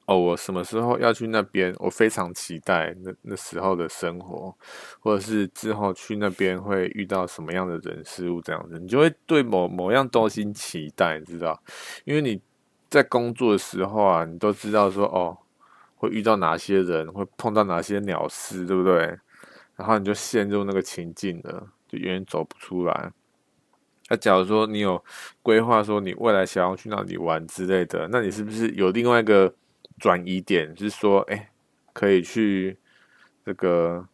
[0.05, 1.75] 哦，我什么时候要去那边？
[1.79, 4.55] 我非常期待那那时候的生活，
[5.01, 11.59] 或者是之后去那边会遇到什么样的人事物这样子，你就会对某某样东西期待，你知道？
[12.05, 12.39] 因为你
[12.93, 15.39] 在工作的时候啊，你都知道说哦，
[15.97, 19.19] 会遇到哪些人，会碰到哪些鸟事，对不对？
[19.77, 23.11] 然后你就陷入那个情境了，就永远走不出来。
[24.11, 25.03] 那假如说你有
[25.43, 29.55] 规划，说你未来想要去哪里玩之类的，那你是不是有另外一个
[29.99, 30.75] 转移点？
[30.75, 31.51] 就是说，哎，
[31.95, 32.77] 可以去
[33.43, 34.07] 这个，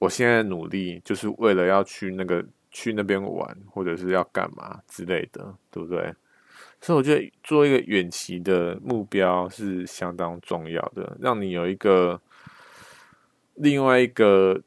[0.00, 6.12] 我现在努力就是为了要去那个去那边玩，或者是要干嘛之类的，对不对？
[6.80, 12.20] 所以我觉得做一个远期的目标是相当重要的，让你有一个
[13.54, 14.60] 另外一个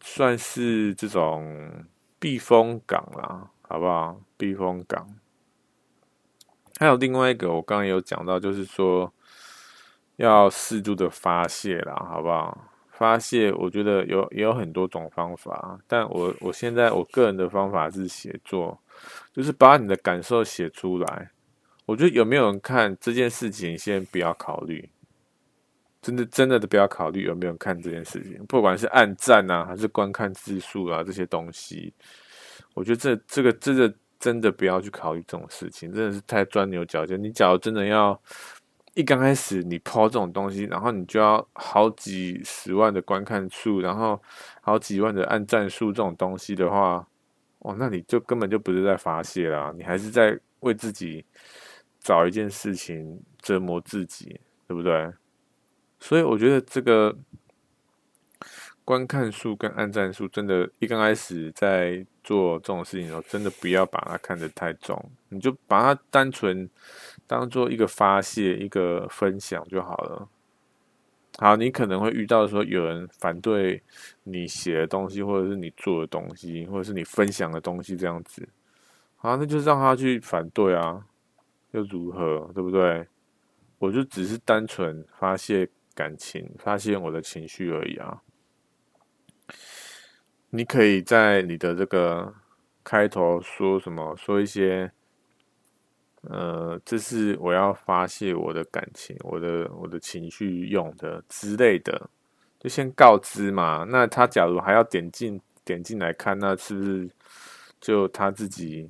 [0.00, 1.84] 算是这种。
[2.22, 4.20] 避风港啦，好不好？
[4.36, 5.16] 避风港。
[6.78, 9.10] 还有另外一个，我刚刚有讲到，就是说
[10.16, 12.68] 要适度的发泄啦，好不好？
[12.90, 18.78] 发泄，我觉得有也有很多种方法，但我我现在我个人的方法是写作，
[19.32, 21.30] 就是把你的感受写出来。
[21.90, 24.88] 我觉得有没有人看这件事情，先不要考虑。
[26.00, 31.92] 真的真的都不要考虑有没有人看这件事情，不管是按赞啊，还是观看次数啊，这些东西，
[32.74, 37.20] 我觉得这这个这个真的不要去考虑这种事情，真的是太钻牛角尖。
[37.20, 38.18] 你假如真的要
[38.94, 44.22] 一刚开始你抛这种东西，然后你就要好几十万的观看数，然后
[44.62, 47.04] 好几万的按赞数这种东西的话，
[47.58, 51.22] 哦，那你就根本就不是在发泄啦，你还是在为自己
[52.00, 55.12] 找一件事情折磨自己，对不对？
[56.00, 57.14] 所以我觉得这个
[58.84, 66.68] 观看数跟按赞数，真的，一刚开始在做这种事情的时候，真的不要把它看得太重，你就把它单纯
[67.26, 70.28] 当做一个发泄、一个分享就好了。
[71.38, 73.82] 好，你可能会遇到说有人反对
[74.24, 78.48] 你写的东西，或者是你做的东西，或者是你分享的东西这样子。
[79.16, 81.06] 好，那就让他去反对啊，
[81.72, 82.50] 又如何？
[82.54, 83.06] 对不对？
[83.78, 85.68] 我就只是单纯发泄。
[85.92, 88.22] 感情，发泄我的情绪而已啊！
[90.48, 92.32] 你可以在你的这个
[92.82, 94.16] 开头说什么？
[94.16, 94.90] 说一些，
[96.22, 102.08] 呃，这是我要发泄我的感情，我的我的情绪用的之类的，
[102.58, 103.84] 就先告知嘛。
[103.86, 107.10] 那他假如还要点进点进来看，那是不是
[107.78, 108.88] 就他自己？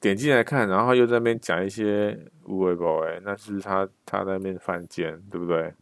[0.00, 5.72] 点进来看，然后又在那边讲一些无谓宝哎，那是他他在那边犯贱，对不对？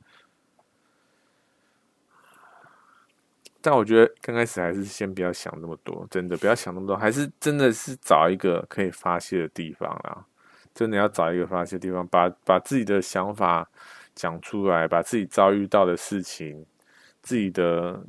[3.60, 10.24] 但我觉得刚开始还是先不要想那么多，真的不要想那么多，还是真的是找一个可以发泄的地方啊！
[10.74, 13.68] 真的要找一个发泄的地方，把把自己的想法
[14.14, 16.64] 讲出来，把自己遭遇到的事情、
[17.20, 18.00] 自己的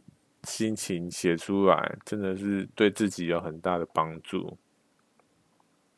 [0.44, 4.56] 心情写出来，真的是对自己有很大的帮助。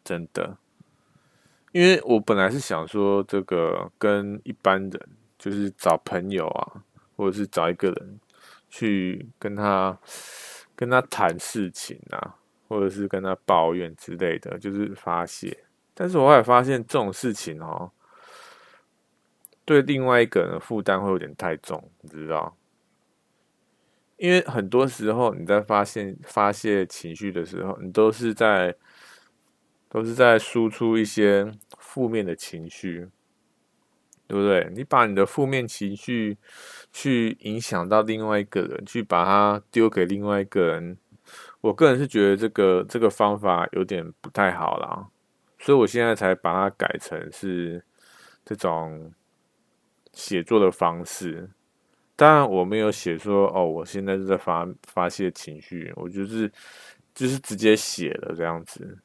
[0.04, 0.58] 真的，
[1.72, 6.84] 因为我本来是想说，这个跟一般人，就是找朋友啊，
[7.16, 8.20] 或者是找一个人
[8.68, 9.98] 去跟他
[10.76, 12.36] 跟他谈事情啊，
[12.68, 15.66] 或者是跟他抱怨之类的，就是发泄。
[15.94, 17.92] 但是我后来发现这种事情哦，
[19.64, 22.58] 对另外一个人的负担会有点太重，你知道？
[24.18, 28.76] 因为很多时候你在发现发泄情绪的时候，你都是在。
[29.94, 33.10] 都是在输出一些负面的情绪，
[34.26, 34.72] 对不对？
[34.74, 36.38] 你把你的负面情绪
[36.94, 40.98] 去影响到另外一个人，去把它丢给另外一个人，
[41.60, 45.10] 我个人是觉得这个这个方法有点不太好啦，
[45.60, 47.84] 所以我现在才把它改成是
[48.46, 49.12] 这种
[50.14, 51.50] 写作的方式。
[52.16, 56.50] 当然，我没有写说哦，我现在是在发发泄情绪，我就是
[57.14, 58.98] 就是直接写了这样子。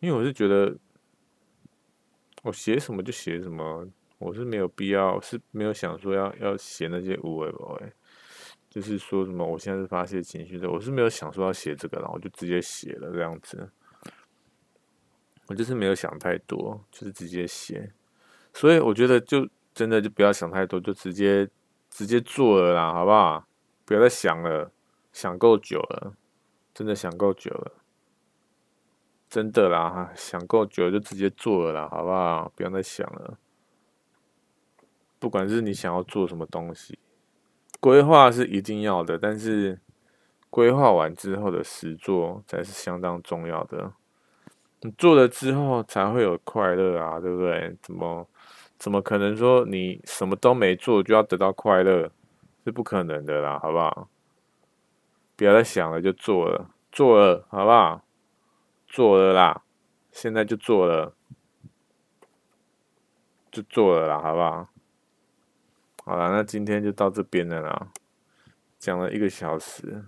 [0.00, 0.76] 因为我是觉得，
[2.42, 7.92] 我写什么就写什么，我是没有必要，是没有想说要要写那些无谓的，哎，
[8.68, 13.68] 就是说什么我现在是发泄情绪的，我是没有想说要写这个，然后我就直接写了这样子，
[15.46, 17.92] 我就是没有想太多，就是直接写，
[18.52, 21.48] 所以我觉得就真的就不要想太多，就直接
[21.90, 23.46] 直接做了啦，好不好？
[23.84, 24.70] 不要再想了，
[25.12, 26.14] 想够久了，
[26.74, 27.72] 真的想够久了。
[29.28, 32.52] 真的啦，想够久就直接做了啦，好不好？
[32.54, 33.38] 不要再想了。
[35.18, 36.98] 不管是你想要做什么东西，
[37.80, 39.80] 规划是一定要的，但是
[40.50, 43.92] 规划完之后的实做才是相当重要的。
[44.82, 47.76] 你做了之后才会有快乐啊，对不对？
[47.82, 48.28] 怎么
[48.78, 52.10] 怎么可能说你什么都没做就要得到快乐？
[52.62, 54.08] 是不可能的啦，好不好？
[55.34, 58.02] 不要再想了，就做了，做了，好不好？
[58.96, 59.62] 做了啦，
[60.10, 61.14] 现在就做了，
[63.50, 64.70] 就做了啦，好不好？
[66.02, 67.92] 好了，那今天就到这边了啦，
[68.78, 70.06] 讲了一个小时，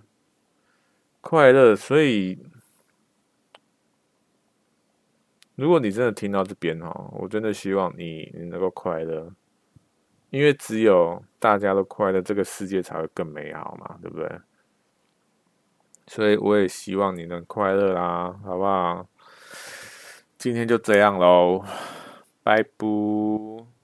[1.21, 1.75] 快乐。
[1.75, 2.39] 所以，
[5.53, 9.31] 如果你真的听到这边哦，我真的希望你你能够快乐，
[10.31, 14.27] 因为只有大家都快乐，这个世界才会更美好嘛，对不对？
[16.09, 19.07] 所以我也希望你能快乐啦，好不好？
[20.39, 21.63] 今天就这样喽，
[22.43, 23.78] 拜拜。